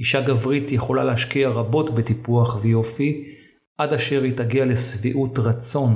אישה 0.01 0.21
גברית 0.21 0.73
יכולה 0.73 1.05
להשקיע 1.05 1.49
רבות 1.49 1.95
בטיפוח 1.95 2.59
ויופי, 2.63 3.35
עד 3.79 3.93
אשר 3.93 4.23
היא 4.23 4.37
תגיע 4.37 4.65
לשביעות 4.65 5.39
רצון 5.39 5.91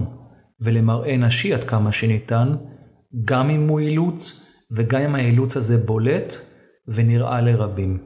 ולמראה 0.61 1.17
נשי 1.17 1.55
עד 1.55 1.65
כמה 1.65 1.93
שניתן, 1.93 2.57
גם 3.25 3.51
אם 3.51 3.69
הוא 3.69 3.81
אילוץ 3.81 4.49
וגם 4.77 5.01
אם 5.01 5.15
האילוץ 5.15 5.57
הזה 5.57 5.77
בולט 5.87 6.35
ונראה 6.89 7.41
לרבים. 7.41 7.99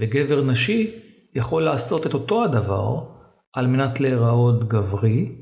וגבר 0.00 0.42
נשי 0.44 0.90
יכול 1.34 1.62
לעשות 1.62 2.06
את 2.06 2.14
אותו 2.14 2.44
הדבר 2.44 3.12
על 3.54 3.66
מנת 3.66 4.00
להיראות 4.00 4.68
גברי, 4.68 5.36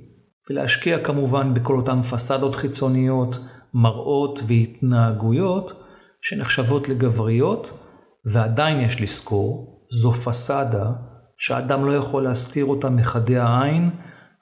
ולהשקיע 0.51 1.05
כמובן 1.05 1.55
בכל 1.55 1.77
אותן 1.77 2.03
פסדות 2.03 2.57
חיצוניות, 2.57 3.39
מראות 3.75 4.41
והתנהגויות 4.47 5.85
שנחשבות 6.23 6.89
לגבריות, 6.89 7.79
ועדיין 8.25 8.81
יש 8.81 9.01
לזכור, 9.03 9.81
זו 9.91 10.13
פסדה 10.13 10.93
שאדם 11.39 11.87
לא 11.87 11.97
יכול 11.97 12.25
להסתיר 12.25 12.65
אותה 12.65 12.91
מחדי 12.91 13.39
העין, 13.39 13.91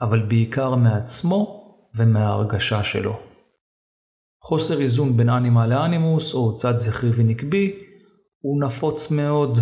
אבל 0.01 0.23
בעיקר 0.23 0.75
מעצמו 0.75 1.65
ומההרגשה 1.95 2.83
שלו. 2.83 3.17
חוסר 4.43 4.81
איזון 4.81 5.17
בין 5.17 5.29
אנימה 5.29 5.67
לאנימוס, 5.67 6.35
או 6.35 6.57
צד 6.57 6.77
זכרי 6.77 7.11
ונקבי, 7.17 7.73
הוא 8.41 8.63
נפוץ 8.63 9.11
מאוד, 9.11 9.59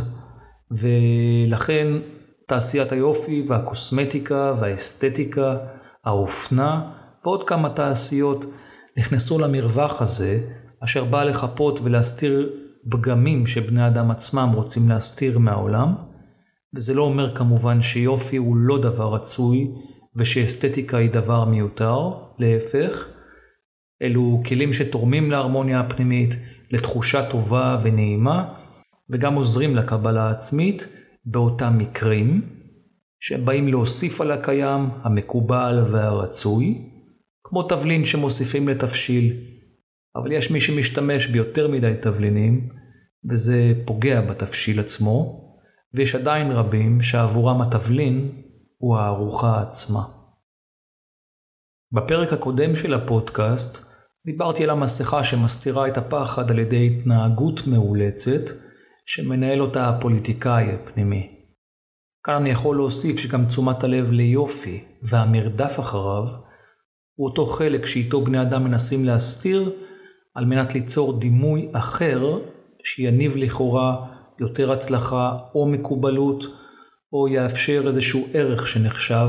ולכן 0.70 1.86
תעשיית 2.48 2.92
היופי 2.92 3.44
והקוסמטיקה 3.48 4.54
והאסתטיקה, 4.60 5.56
האופנה 6.04 6.92
ועוד 7.24 7.48
כמה 7.48 7.70
תעשיות 7.70 8.44
נכנסו 8.98 9.38
למרווח 9.38 10.02
הזה, 10.02 10.40
אשר 10.84 11.04
בא 11.04 11.24
לחפות 11.24 11.80
ולהסתיר 11.82 12.52
פגמים 12.90 13.46
שבני 13.46 13.86
אדם 13.86 14.10
עצמם 14.10 14.50
רוצים 14.54 14.88
להסתיר 14.88 15.38
מהעולם, 15.38 15.94
וזה 16.76 16.94
לא 16.94 17.02
אומר 17.02 17.36
כמובן 17.36 17.82
שיופי 17.82 18.36
הוא 18.36 18.56
לא 18.56 18.78
דבר 18.78 19.14
רצוי 19.14 19.68
ושאסתטיקה 20.16 20.96
היא 20.96 21.10
דבר 21.10 21.44
מיותר, 21.44 22.10
להפך, 22.38 23.06
אלו 24.02 24.42
כלים 24.48 24.72
שתורמים 24.72 25.30
להרמוניה 25.30 25.80
הפנימית, 25.80 26.34
לתחושה 26.70 27.30
טובה 27.30 27.78
ונעימה, 27.82 28.54
וגם 29.10 29.34
עוזרים 29.34 29.76
לקבלה 29.76 30.22
העצמית 30.28 30.88
באותם 31.26 31.78
מקרים, 31.78 32.56
שהם 33.20 33.44
באים 33.44 33.68
להוסיף 33.68 34.20
על 34.20 34.30
הקיים, 34.30 34.88
המקובל 35.02 35.84
והרצוי, 35.92 36.78
כמו 37.44 37.62
תבלין 37.62 38.04
שמוסיפים 38.04 38.68
לתבשיל, 38.68 39.32
אבל 40.16 40.32
יש 40.32 40.50
מי 40.50 40.60
שמשתמש 40.60 41.26
ביותר 41.26 41.68
מדי 41.68 41.94
תבלינים, 42.02 42.68
וזה 43.30 43.72
פוגע 43.84 44.20
בתבשיל 44.20 44.80
עצמו, 44.80 45.42
ויש 45.94 46.14
עדיין 46.14 46.50
רבים 46.50 47.02
שעבורם 47.02 47.62
התבלין 47.62 48.42
הוא 48.78 48.96
הארוחה 48.96 49.62
עצמה. 49.62 50.02
בפרק 51.92 52.32
הקודם 52.32 52.76
של 52.76 52.94
הפודקאסט 52.94 53.86
דיברתי 54.26 54.64
על 54.64 54.70
המסכה 54.70 55.24
שמסתירה 55.24 55.88
את 55.88 55.98
הפחד 55.98 56.50
על 56.50 56.58
ידי 56.58 56.86
התנהגות 56.86 57.66
מאולצת, 57.66 58.65
שמנהל 59.06 59.60
אותה 59.60 59.88
הפוליטיקאי 59.88 60.64
הפנימי. 60.72 61.30
כאן 62.24 62.34
אני 62.34 62.50
יכול 62.50 62.76
להוסיף 62.76 63.18
שגם 63.18 63.46
תשומת 63.46 63.84
הלב 63.84 64.10
ליופי 64.10 64.84
והמרדף 65.02 65.80
אחריו 65.80 66.24
הוא 67.14 67.28
אותו 67.28 67.46
חלק 67.46 67.86
שאיתו 67.86 68.20
בני 68.20 68.42
אדם 68.42 68.64
מנסים 68.64 69.04
להסתיר 69.04 69.72
על 70.34 70.44
מנת 70.44 70.74
ליצור 70.74 71.20
דימוי 71.20 71.68
אחר 71.72 72.38
שיניב 72.84 73.36
לכאורה 73.36 74.06
יותר 74.40 74.72
הצלחה 74.72 75.38
או 75.54 75.68
מקובלות 75.68 76.44
או 77.12 77.28
יאפשר 77.28 77.82
איזשהו 77.86 78.26
ערך 78.32 78.66
שנחשב 78.66 79.28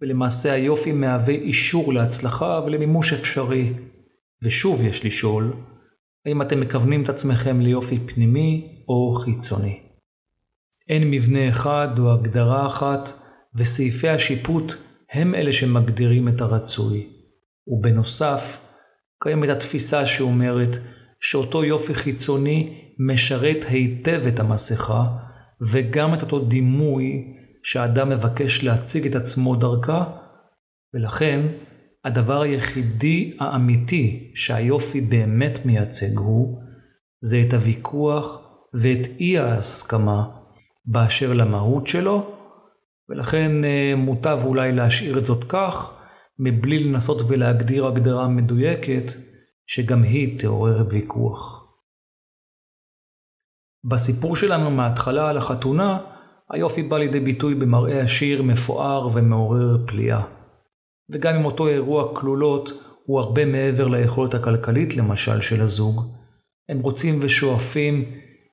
ולמעשה 0.00 0.52
היופי 0.52 0.92
מהווה 0.92 1.34
אישור 1.34 1.92
להצלחה 1.92 2.60
ולמימוש 2.66 3.12
אפשרי. 3.12 3.72
ושוב 4.44 4.82
יש 4.84 5.04
לשאול, 5.04 5.52
האם 6.26 6.42
אתם 6.42 6.60
מכוונים 6.60 7.02
את 7.02 7.08
עצמכם 7.08 7.60
ליופי 7.60 7.98
פנימי 7.98 8.77
או 8.88 9.14
חיצוני? 9.14 9.80
אין 10.88 11.10
מבנה 11.10 11.48
אחד 11.48 11.88
או 11.98 12.12
הגדרה 12.12 12.66
אחת, 12.66 13.12
וסעיפי 13.54 14.08
השיפוט 14.08 14.74
הם 15.12 15.34
אלה 15.34 15.52
שמגדירים 15.52 16.28
את 16.28 16.40
הרצוי. 16.40 17.06
ובנוסף, 17.66 18.64
קיימת 19.22 19.48
התפיסה 19.48 20.06
שאומרת 20.06 20.76
שאותו 21.20 21.64
יופי 21.64 21.94
חיצוני 21.94 22.92
משרת 22.98 23.64
היטב 23.68 24.22
את 24.28 24.40
המסכה, 24.40 25.04
וגם 25.72 26.14
את 26.14 26.22
אותו 26.22 26.44
דימוי 26.44 27.34
שהאדם 27.62 28.08
מבקש 28.08 28.64
להציג 28.64 29.06
את 29.06 29.14
עצמו 29.14 29.56
דרכה, 29.56 30.04
ולכן 30.94 31.40
הדבר 32.04 32.40
היחידי 32.40 33.36
האמיתי 33.40 34.32
שהיופי 34.34 35.00
באמת 35.00 35.58
מייצג 35.64 36.18
הוא, 36.18 36.58
זה 37.20 37.42
את 37.48 37.54
הוויכוח 37.54 38.47
ואת 38.74 39.06
אי 39.20 39.38
ההסכמה 39.38 40.24
באשר 40.84 41.32
למהות 41.32 41.86
שלו, 41.86 42.34
ולכן 43.08 43.64
אה, 43.64 43.92
מוטב 43.96 44.38
אולי 44.44 44.72
להשאיר 44.72 45.18
את 45.18 45.24
זאת 45.24 45.44
כך, 45.44 46.00
מבלי 46.38 46.84
לנסות 46.84 47.22
ולהגדיר 47.28 47.86
הגדרה 47.86 48.28
מדויקת, 48.28 49.12
שגם 49.66 50.02
היא 50.02 50.38
תעורר 50.38 50.86
ויכוח. 50.90 51.64
בסיפור 53.84 54.36
שלנו 54.36 54.70
מההתחלה 54.70 55.30
על 55.30 55.36
החתונה, 55.36 55.98
היופי 56.50 56.82
בא 56.82 56.98
לידי 56.98 57.20
ביטוי 57.20 57.54
במראה 57.54 58.00
עשיר, 58.00 58.42
מפואר 58.42 59.08
ומעורר 59.14 59.86
פליאה. 59.86 60.22
וגם 61.10 61.34
אם 61.36 61.44
אותו 61.44 61.68
אירוע 61.68 62.14
כלולות 62.14 62.70
הוא 63.04 63.20
הרבה 63.20 63.44
מעבר 63.44 63.88
ליכולת 63.88 64.34
הכלכלית 64.34 64.96
למשל 64.96 65.40
של 65.40 65.62
הזוג, 65.62 66.02
הם 66.68 66.78
רוצים 66.78 67.18
ושואפים 67.20 68.04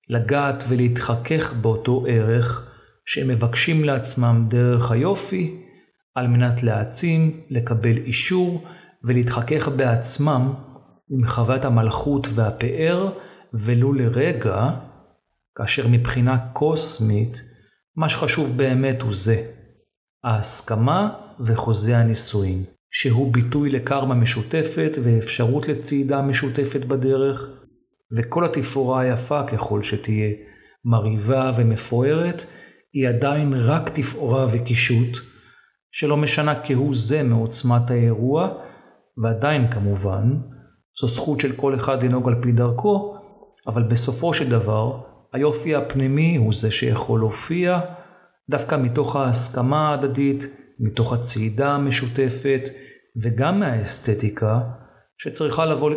לגעת 0.09 0.63
ולהתחכך 0.67 1.53
באותו 1.53 2.05
ערך 2.09 2.71
שהם 3.05 3.27
מבקשים 3.27 3.83
לעצמם 3.83 4.45
דרך 4.49 4.91
היופי, 4.91 5.61
על 6.15 6.27
מנת 6.27 6.63
להעצים, 6.63 7.31
לקבל 7.49 7.97
אישור 7.97 8.67
ולהתחכך 9.03 9.67
בעצמם 9.67 10.53
עם 11.09 11.27
חוות 11.27 11.65
המלכות 11.65 12.27
והפאר, 12.35 13.11
ולו 13.53 13.93
לרגע, 13.93 14.69
כאשר 15.55 15.87
מבחינה 15.87 16.37
קוסמית, 16.53 17.41
מה 17.95 18.09
שחשוב 18.09 18.57
באמת 18.57 19.01
הוא 19.01 19.13
זה, 19.13 19.43
ההסכמה 20.23 21.13
וחוזה 21.39 21.97
הנישואין, 21.97 22.63
שהוא 22.91 23.33
ביטוי 23.33 23.69
לקרמה 23.69 24.15
משותפת 24.15 24.91
ואפשרות 25.03 25.67
לצעידה 25.67 26.21
משותפת 26.21 26.85
בדרך, 26.85 27.45
וכל 28.17 28.45
התפאורה 28.45 29.01
היפה 29.01 29.43
ככל 29.43 29.83
שתהיה, 29.83 30.29
מרהיבה 30.85 31.51
ומפוארת, 31.57 32.45
היא 32.93 33.07
עדיין 33.09 33.53
רק 33.53 33.89
תפאורה 33.89 34.45
וקישוט, 34.51 35.17
שלא 35.91 36.17
משנה 36.17 36.53
כהוא 36.63 36.95
זה 36.95 37.23
מעוצמת 37.23 37.91
האירוע, 37.91 38.49
ועדיין 39.23 39.71
כמובן, 39.71 40.23
זו 41.01 41.07
זכות 41.07 41.39
של 41.39 41.51
כל 41.55 41.75
אחד 41.75 42.03
לנהוג 42.03 42.27
על 42.27 42.35
פי 42.41 42.51
דרכו, 42.51 43.15
אבל 43.67 43.83
בסופו 43.83 44.33
של 44.33 44.49
דבר, 44.49 45.01
היופי 45.33 45.75
הפנימי 45.75 46.35
הוא 46.35 46.53
זה 46.53 46.71
שיכול 46.71 47.19
להופיע 47.19 47.79
דווקא 48.49 48.75
מתוך 48.75 49.15
ההסכמה 49.15 49.89
ההדדית, 49.89 50.43
מתוך 50.79 51.13
הצעידה 51.13 51.71
המשותפת, 51.71 52.61
וגם 53.23 53.59
מהאסתטיקה, 53.59 54.59
שצריכה 55.17 55.65
לבוא, 55.65 55.91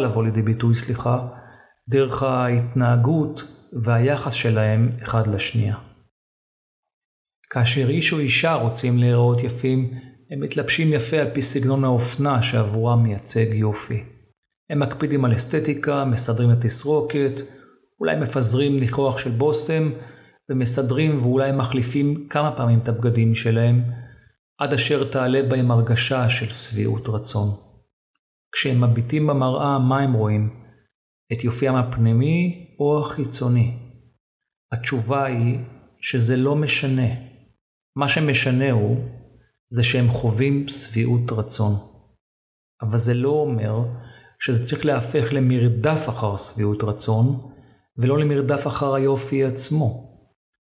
לבוא 0.00 0.24
לידי 0.24 0.42
ביטוי, 0.42 0.74
סליחה, 0.74 1.28
דרך 1.88 2.22
ההתנהגות 2.22 3.42
והיחס 3.84 4.32
שלהם 4.32 4.90
אחד 5.02 5.26
לשנייה. 5.26 5.76
כאשר 7.50 7.88
איש 7.88 8.12
או 8.12 8.18
אישה 8.18 8.54
רוצים 8.54 8.98
להיראות 8.98 9.44
יפים, 9.44 9.90
הם 10.30 10.40
מתלבשים 10.40 10.92
יפה 10.92 11.16
על 11.16 11.30
פי 11.34 11.42
סגנון 11.42 11.84
האופנה 11.84 12.42
שעבורם 12.42 13.02
מייצג 13.02 13.46
יופי. 13.52 14.04
הם 14.70 14.80
מקפידים 14.80 15.24
על 15.24 15.36
אסתטיקה, 15.36 16.04
מסדרים 16.04 16.50
את 16.52 16.56
תסרוקת, 16.60 17.40
אולי 18.00 18.16
מפזרים 18.16 18.76
ניחוח 18.76 19.18
של 19.18 19.30
בושם, 19.30 19.90
ומסדרים 20.50 21.22
ואולי 21.22 21.52
מחליפים 21.52 22.26
כמה 22.30 22.56
פעמים 22.56 22.78
את 22.78 22.88
הבגדים 22.88 23.34
שלהם, 23.34 23.82
עד 24.58 24.72
אשר 24.72 25.04
תעלה 25.04 25.42
בהם 25.42 25.70
הרגשה 25.70 26.28
של 26.28 26.52
שביעות 26.52 27.08
רצון. 27.08 27.48
כשהם 28.54 28.84
מביטים 28.84 29.26
במראה, 29.26 29.78
מה 29.78 30.00
הם 30.00 30.12
רואים? 30.12 30.50
את 31.32 31.44
יופיים 31.44 31.74
הפנימי 31.74 32.66
או 32.78 33.00
החיצוני? 33.00 33.72
התשובה 34.72 35.24
היא 35.24 35.58
שזה 36.00 36.36
לא 36.36 36.56
משנה. 36.56 37.08
מה 37.96 38.08
שמשנה 38.08 38.70
הוא, 38.70 38.96
זה 39.70 39.82
שהם 39.82 40.08
חווים 40.08 40.68
שביעות 40.68 41.32
רצון. 41.32 41.72
אבל 42.82 42.98
זה 42.98 43.14
לא 43.14 43.28
אומר 43.28 43.84
שזה 44.40 44.64
צריך 44.64 44.86
להפך 44.86 45.32
למרדף 45.32 46.08
אחר 46.08 46.36
שביעות 46.36 46.82
רצון, 46.82 47.26
ולא 47.98 48.18
למרדף 48.18 48.66
אחר 48.66 48.94
היופי 48.94 49.44
עצמו. 49.44 50.14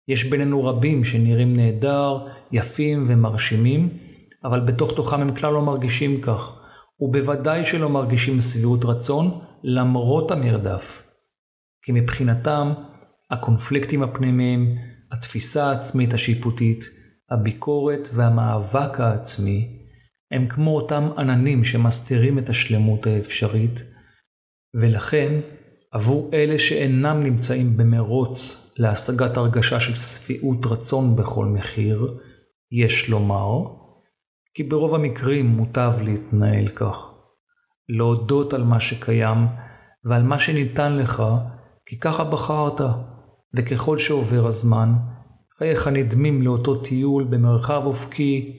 יש 0.08 0.24
בינינו 0.24 0.66
רבים 0.66 1.04
שנראים 1.04 1.56
נהדר, 1.56 2.28
יפים 2.52 3.06
ומרשימים, 3.08 3.90
אבל 4.44 4.60
בתוך 4.60 4.96
תוכם 4.96 5.22
הם 5.22 5.36
כלל 5.36 5.54
לא 5.54 5.62
מרגישים 5.62 6.22
כך, 6.22 6.63
ובוודאי 7.00 7.66
שלא 7.66 7.90
מרגישים 7.90 8.42
שביעות 8.42 8.86
רצון 8.86 9.42
למרות 9.64 10.32
המרדף. 10.32 11.04
כי 11.86 11.92
מבחינתם, 11.92 12.74
הקונפליקטים 13.32 14.04
הפנימיים, 14.04 14.76
התפיסה 15.12 15.64
העצמית 15.64 16.14
השיפוטית, 16.14 16.84
הביקורת 17.32 18.10
והמאבק 18.14 19.00
העצמי, 19.00 19.68
הם 20.32 20.48
כמו 20.48 20.76
אותם 20.76 21.10
עננים 21.18 21.64
שמסתירים 21.64 22.40
את 22.40 22.50
השלמות 22.50 23.08
האפשרית, 23.08 23.84
ולכן 24.82 25.40
עבור 25.92 26.30
אלה 26.34 26.60
שאינם 26.60 27.24
נמצאים 27.24 27.78
במרוץ 27.78 28.64
להשגת 28.78 29.38
הרגשה 29.38 29.80
של 29.80 29.96
שביעות 29.96 30.66
רצון 30.66 31.16
בכל 31.16 31.46
מחיר, 31.46 32.18
יש 32.72 33.10
לומר, 33.10 33.83
כי 34.54 34.64
ברוב 34.64 34.96
המקרים 34.96 35.46
מוטב 35.46 35.94
להתנהל 36.02 36.68
כך. 36.68 37.14
להודות 37.90 38.54
על 38.54 38.64
מה 38.64 38.80
שקיים 38.80 39.48
ועל 40.06 40.24
מה 40.24 40.40
שניתן 40.40 40.94
לך, 40.94 41.24
כי 41.86 42.00
ככה 42.00 42.24
בחרת, 42.24 42.82
וככל 43.56 43.98
שעובר 43.98 44.48
הזמן, 44.48 44.90
חייך 45.58 45.88
נדמים 45.88 46.42
לאותו 46.42 46.76
טיול 46.76 47.24
במרחב 47.24 47.82
אופקי, 47.86 48.58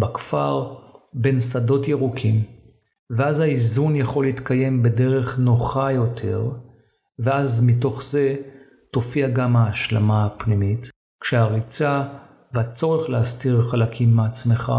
בכפר, 0.00 0.74
בין 1.14 1.40
שדות 1.40 1.88
ירוקים, 1.88 2.42
ואז 3.16 3.40
האיזון 3.40 3.96
יכול 3.96 4.24
להתקיים 4.24 4.82
בדרך 4.82 5.38
נוחה 5.38 5.92
יותר, 5.92 6.50
ואז 7.18 7.66
מתוך 7.66 8.02
זה 8.02 8.36
תופיע 8.92 9.28
גם 9.28 9.56
ההשלמה 9.56 10.26
הפנימית, 10.26 10.90
כשהריצה 11.20 12.02
והצורך 12.52 13.10
להסתיר 13.10 13.62
חלקים 13.62 14.14
מעצמך 14.14 14.72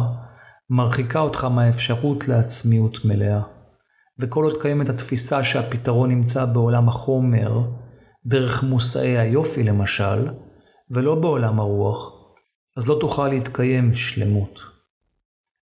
מרחיקה 0.70 1.20
אותך 1.20 1.43
מהאפשרות 1.43 2.28
לעצמיות 2.28 3.05
מלאה. 3.05 3.41
וכל 4.20 4.43
עוד 4.43 4.61
קיימת 4.61 4.89
התפיסה 4.89 5.43
שהפתרון 5.43 6.09
נמצא 6.09 6.45
בעולם 6.45 6.89
החומר, 6.89 7.61
דרך 8.26 8.63
מושאי 8.63 9.18
היופי 9.18 9.63
למשל, 9.63 10.28
ולא 10.91 11.16
בעולם 11.16 11.59
הרוח, 11.59 12.11
אז 12.78 12.89
לא 12.89 12.97
תוכל 13.01 13.28
להתקיים 13.28 13.95
שלמות. 13.95 14.59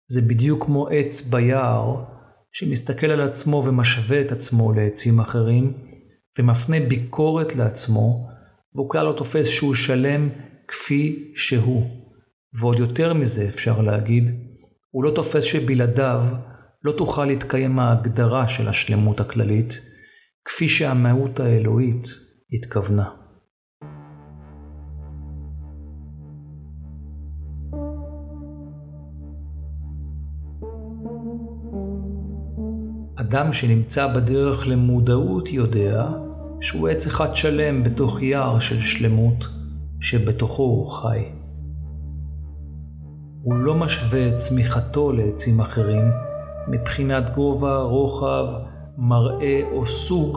זה 0.09 0.21
בדיוק 0.21 0.65
כמו 0.65 0.89
עץ 0.89 1.23
ביער 1.23 2.05
שמסתכל 2.53 3.07
על 3.07 3.21
עצמו 3.21 3.63
ומשווה 3.67 4.21
את 4.21 4.33
עצמו 4.33 4.73
לעצים 4.73 5.21
אחרים, 5.21 5.73
ומפנה 6.39 6.77
ביקורת 6.89 7.57
לעצמו, 7.57 8.29
והוא 8.75 8.91
כלל 8.91 9.07
לא 9.07 9.13
תופס 9.13 9.49
שהוא 9.49 9.75
שלם 9.75 10.29
כפי 10.69 11.33
שהוא. 11.37 11.91
ועוד 12.61 12.79
יותר 12.79 13.15
מזה 13.15 13.49
אפשר 13.49 13.81
להגיד, 13.81 14.52
הוא 14.93 15.05
לא 15.05 15.11
תופס 15.15 15.45
שבלעדיו 15.45 16.23
לא 16.85 16.93
תוכל 16.93 17.25
להתקיים 17.25 17.79
ההגדרה 17.79 18.49
של 18.49 18.69
השלמות 18.69 19.21
הכללית, 19.21 19.81
כפי 20.45 20.69
שהמהות 20.69 21.41
האלוהית 21.41 22.09
התכוונה. 22.53 23.11
אדם 33.17 33.53
שנמצא 33.53 34.15
בדרך 34.17 34.69
למודעות 34.69 35.49
יודע 35.49 36.07
שהוא 36.61 36.89
עץ 36.89 37.07
אחד 37.07 37.37
שלם 37.37 37.83
בתוך 37.83 38.23
יער 38.23 38.61
של 38.61 38.81
שלמות 38.81 39.45
שבתוכו 40.01 40.63
הוא 40.63 40.91
חי. 40.91 41.42
הוא 43.43 43.55
לא 43.55 43.75
משווה 43.75 44.29
את 44.29 44.37
צמיחתו 44.37 45.13
לעצים 45.13 45.61
אחרים 45.61 46.05
מבחינת 46.69 47.35
גובה, 47.35 47.77
רוחב, 47.77 48.45
מראה 48.99 49.61
או 49.73 49.87
סוג, 49.87 50.37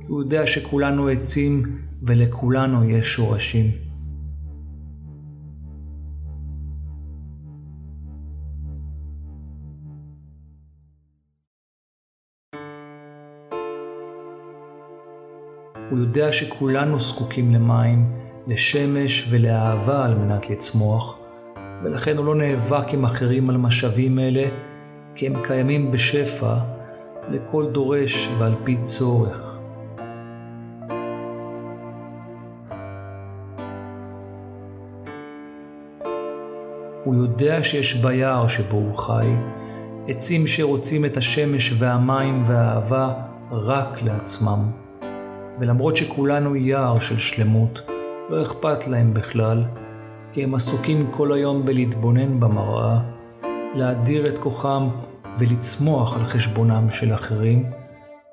כי 0.00 0.06
הוא 0.06 0.22
יודע 0.22 0.46
שכולנו 0.46 1.08
עצים 1.08 1.62
ולכולנו 2.02 2.90
יש 2.90 3.06
שורשים. 3.06 3.70
הוא 15.90 15.98
יודע 15.98 16.32
שכולנו 16.32 17.00
זקוקים 17.00 17.54
למים, 17.54 18.12
לשמש 18.46 19.28
ולאהבה 19.30 20.04
על 20.04 20.14
מנת 20.14 20.50
לצמוח, 20.50 21.25
ולכן 21.86 22.16
הוא 22.16 22.26
לא 22.26 22.34
נאבק 22.34 22.92
עם 22.92 23.04
אחרים 23.04 23.50
על 23.50 23.56
משאבים 23.56 24.18
אלה, 24.18 24.48
כי 25.14 25.26
הם 25.26 25.34
קיימים 25.46 25.90
בשפע 25.90 26.54
לכל 27.30 27.66
דורש 27.72 28.28
ועל 28.38 28.52
פי 28.64 28.76
צורך. 28.82 29.58
הוא 37.04 37.14
יודע 37.14 37.62
שיש 37.62 37.94
ביער 37.94 38.48
שבו 38.48 38.76
הוא 38.76 38.98
חי, 38.98 39.26
עצים 40.08 40.46
שרוצים 40.46 41.04
את 41.04 41.16
השמש 41.16 41.72
והמים 41.78 42.42
והאהבה 42.46 43.14
רק 43.52 44.02
לעצמם. 44.02 44.60
ולמרות 45.60 45.96
שכולנו 45.96 46.56
יער 46.56 46.98
של 46.98 47.18
שלמות, 47.18 47.80
לא 48.30 48.42
אכפת 48.42 48.88
להם 48.88 49.14
בכלל, 49.14 49.64
כי 50.36 50.44
הם 50.44 50.54
עסוקים 50.54 51.06
כל 51.10 51.32
היום 51.32 51.66
בלהתבונן 51.66 52.40
במראה, 52.40 52.98
להאדיר 53.74 54.28
את 54.28 54.38
כוחם 54.38 54.88
ולצמוח 55.38 56.16
על 56.16 56.24
חשבונם 56.24 56.90
של 56.90 57.14
אחרים, 57.14 57.64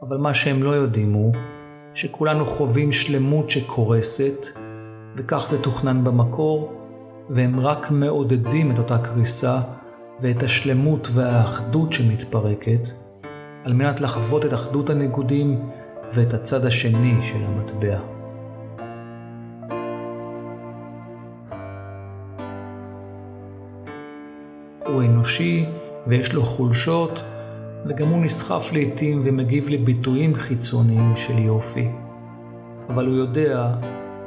אבל 0.01 0.18
מה 0.18 0.34
שהם 0.34 0.64
לא 0.64 0.70
יודעים 0.70 1.14
הוא 1.14 1.34
שכולנו 1.93 2.45
חווים 2.45 2.91
שלמות 2.91 3.49
שקורסת, 3.49 4.47
וכך 5.16 5.47
זה 5.47 5.62
תוכנן 5.62 6.04
במקור, 6.04 6.74
והם 7.30 7.60
רק 7.60 7.91
מעודדים 7.91 8.72
את 8.72 8.78
אותה 8.78 8.97
קריסה 8.97 9.60
ואת 10.20 10.43
השלמות 10.43 11.08
והאחדות 11.14 11.93
שמתפרקת, 11.93 12.89
על 13.64 13.74
מנת 13.74 14.01
לחוות 14.01 14.45
את 14.45 14.54
אחדות 14.54 14.89
הניגודים 14.89 15.60
ואת 16.14 16.34
הצד 16.34 16.66
השני 16.66 17.22
של 17.22 17.45
המטבע. 17.45 18.12
הוא 24.94 25.04
אנושי 25.04 25.66
ויש 26.08 26.34
לו 26.34 26.44
חולשות, 26.44 27.20
וגם 27.86 28.08
הוא 28.08 28.24
נסחף 28.24 28.74
לעתים 28.74 29.22
ומגיב 29.26 29.70
לביטויים 29.70 30.36
חיצוניים 30.36 31.16
של 31.16 31.38
יופי. 31.38 31.88
אבל 32.89 33.06
הוא 33.06 33.16
יודע 33.16 33.68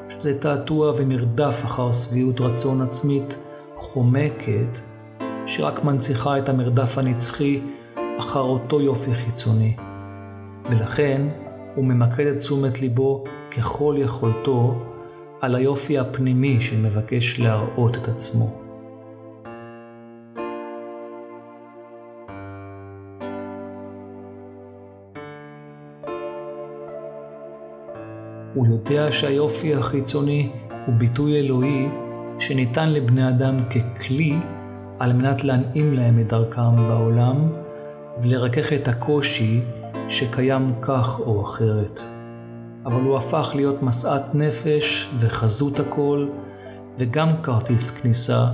שזה 0.08 0.38
תעתוע 0.38 0.92
ומרדף 0.98 1.62
אחר 1.64 1.92
שביעות 1.92 2.40
רצון 2.40 2.80
עצמית 2.80 3.38
חומקת, 3.74 4.80
שרק 5.46 5.84
מנציחה 5.84 6.38
את 6.38 6.48
המרדף 6.48 6.98
הנצחי 6.98 7.60
אחר 8.18 8.40
אותו 8.40 8.80
יופי 8.80 9.14
חיצוני. 9.14 9.76
ולכן 10.70 11.22
הוא 11.74 11.84
ממקד 11.84 12.26
את 12.26 12.38
תשומת 12.38 12.80
ליבו 12.80 13.24
ככל 13.56 13.94
יכולתו 13.98 14.74
על 15.40 15.54
היופי 15.54 15.98
הפנימי 15.98 16.60
שמבקש 16.60 17.40
להראות 17.40 17.96
את 17.96 18.08
עצמו. 18.08 18.65
הוא 28.56 28.66
יודע 28.66 29.12
שהיופי 29.12 29.74
החיצוני 29.74 30.50
הוא 30.86 30.94
ביטוי 30.94 31.40
אלוהי 31.40 31.88
שניתן 32.38 32.88
לבני 32.92 33.28
אדם 33.28 33.60
ככלי 33.70 34.34
על 34.98 35.12
מנת 35.12 35.44
להנעים 35.44 35.94
להם 35.94 36.20
את 36.20 36.26
דרכם 36.26 36.76
בעולם 36.76 37.52
ולרכך 38.22 38.72
את 38.72 38.88
הקושי 38.88 39.60
שקיים 40.08 40.72
כך 40.82 41.20
או 41.20 41.46
אחרת. 41.46 42.00
אבל 42.86 43.00
הוא 43.00 43.16
הפך 43.16 43.52
להיות 43.54 43.82
משאת 43.82 44.34
נפש 44.34 45.10
וחזות 45.20 45.80
הכל 45.80 46.28
וגם 46.98 47.28
כרטיס 47.42 47.90
כניסה 47.90 48.46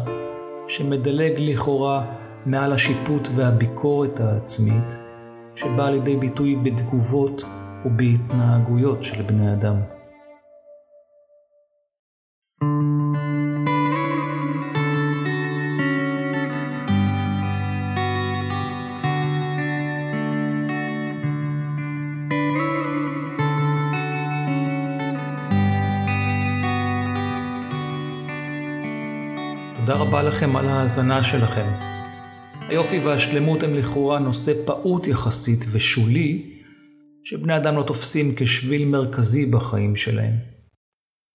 שמדלג 0.68 1.32
לכאורה 1.38 2.04
מעל 2.46 2.72
השיפוט 2.72 3.28
והביקורת 3.34 4.20
העצמית 4.20 4.96
שבאה 5.54 5.90
לידי 5.90 6.16
ביטוי 6.16 6.56
בתגובות 6.56 7.44
ובהתנהגויות 7.84 9.04
של 9.04 9.22
בני 9.22 9.52
אדם. 9.52 9.76
תודה 29.76 29.94
רבה 29.94 30.22
לכם 30.22 30.56
על 30.56 30.68
ההאזנה 30.68 31.22
שלכם. 31.22 31.70
היופי 32.68 32.98
והשלמות 32.98 33.62
הם 33.62 33.74
לכאורה 33.74 34.18
נושא 34.18 34.52
פעוט 34.66 35.06
יחסית 35.06 35.64
ושולי, 35.72 36.51
שבני 37.24 37.56
אדם 37.56 37.76
לא 37.76 37.82
תופסים 37.82 38.34
כשביל 38.36 38.84
מרכזי 38.84 39.46
בחיים 39.46 39.96
שלהם. 39.96 40.34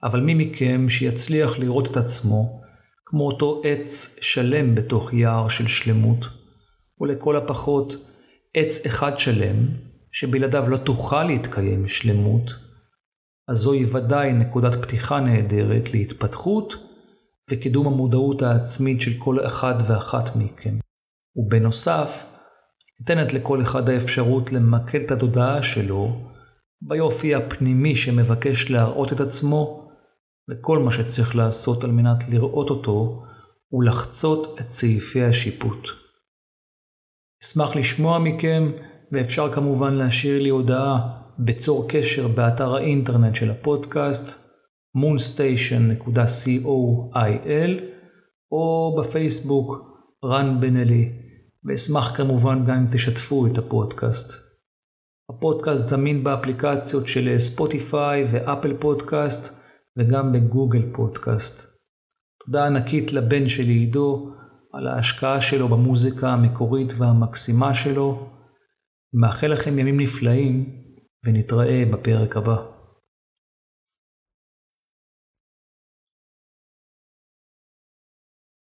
אבל 0.04 0.20
מי 0.20 0.34
מכם 0.34 0.90
שיצליח 0.90 1.60
לראות 1.60 1.92
את 1.92 1.98
עצמו 1.98 2.62
כמו 3.06 3.28
אותו 3.28 3.62
עץ 3.66 4.20
שלם 4.22 4.76
בתוך 4.76 5.14
יער 5.14 5.50
של 5.50 5.68
שלמות, 5.68 6.26
ולכל 7.00 7.38
הפחות 7.38 7.94
עץ 8.54 8.86
אחד 8.86 9.20
שלם, 9.20 9.56
שבלעדיו 10.12 10.70
לא 10.70 10.78
תוכל 10.78 11.24
להתקיים 11.24 11.88
שלמות, 11.88 12.52
אז 13.48 13.58
זוהי 13.58 13.86
ודאי 13.86 14.34
נקודת 14.34 14.76
פתיחה 14.82 15.20
נהדרת 15.20 15.94
להתפתחות 15.94 16.76
וקידום 17.52 17.88
המודעות 17.88 18.42
העצמית 18.42 19.02
של 19.02 19.12
כל 19.18 19.48
אחד 19.48 19.74
ואחת 19.88 20.36
מכם. 20.36 20.78
ובנוסף, 21.36 22.37
ניתנת 23.00 23.34
לכל 23.34 23.62
אחד 23.62 23.90
האפשרות 23.90 24.52
למקד 24.52 25.00
את 25.06 25.12
התודעה 25.12 25.64
שלו 25.64 26.32
ביופי 26.82 27.36
הפנימי 27.36 27.96
שמבקש 27.96 28.72
להראות 28.72 29.14
את 29.14 29.20
עצמו, 29.20 29.90
וכל 30.50 30.80
מה 30.80 30.92
שצריך 30.92 31.36
לעשות 31.36 31.84
על 31.84 31.92
מנת 31.92 32.30
לראות 32.30 32.70
אותו 32.70 33.24
הוא 33.68 33.84
לחצות 33.84 34.58
את 34.62 34.72
סעיפי 34.72 35.24
השיפוט. 35.24 35.88
אשמח 37.44 37.76
לשמוע 37.76 38.20
מכם, 38.20 38.72
ואפשר 39.12 39.54
כמובן 39.54 39.94
להשאיר 39.94 40.42
לי 40.42 40.50
הודעה 40.50 41.18
בצור 41.40 41.90
קשר 41.90 42.28
באתר 42.28 42.76
האינטרנט 42.76 43.36
של 43.36 43.52
הפודקאסט 43.52 44.48
moonstation.coil 44.98 47.72
או 48.52 48.96
בפייסבוק 49.00 49.98
רן 50.26 50.58
בן 50.62 50.78
אלי. 50.78 51.27
ואשמח 51.66 52.18
כמובן 52.18 52.66
גם 52.66 52.76
אם 52.76 52.86
תשתפו 52.94 53.48
את 53.48 53.58
הפודקאסט. 53.58 54.48
הפודקאסט 55.30 55.86
זמין 55.86 56.24
באפליקציות 56.24 57.08
של 57.08 57.40
ספוטיפיי 57.40 58.26
ואפל 58.32 58.78
פודקאסט 58.80 59.64
וגם 59.98 60.32
בגוגל 60.32 60.94
פודקאסט. 60.94 61.78
תודה 62.46 62.66
ענקית 62.66 63.14
לבן 63.14 63.48
שלי 63.48 63.74
עידו 63.74 64.32
על 64.74 64.88
ההשקעה 64.88 65.42
שלו 65.42 65.68
במוזיקה 65.68 66.30
המקורית 66.30 66.94
והמקסימה 66.98 67.74
שלו. 67.74 68.30
מאחל 69.14 69.48
לכם 69.48 69.80
ימים 69.80 70.00
נפלאים 70.00 70.66
ונתראה 71.26 71.84
בפרק 71.92 72.38
הבא. 72.38 72.77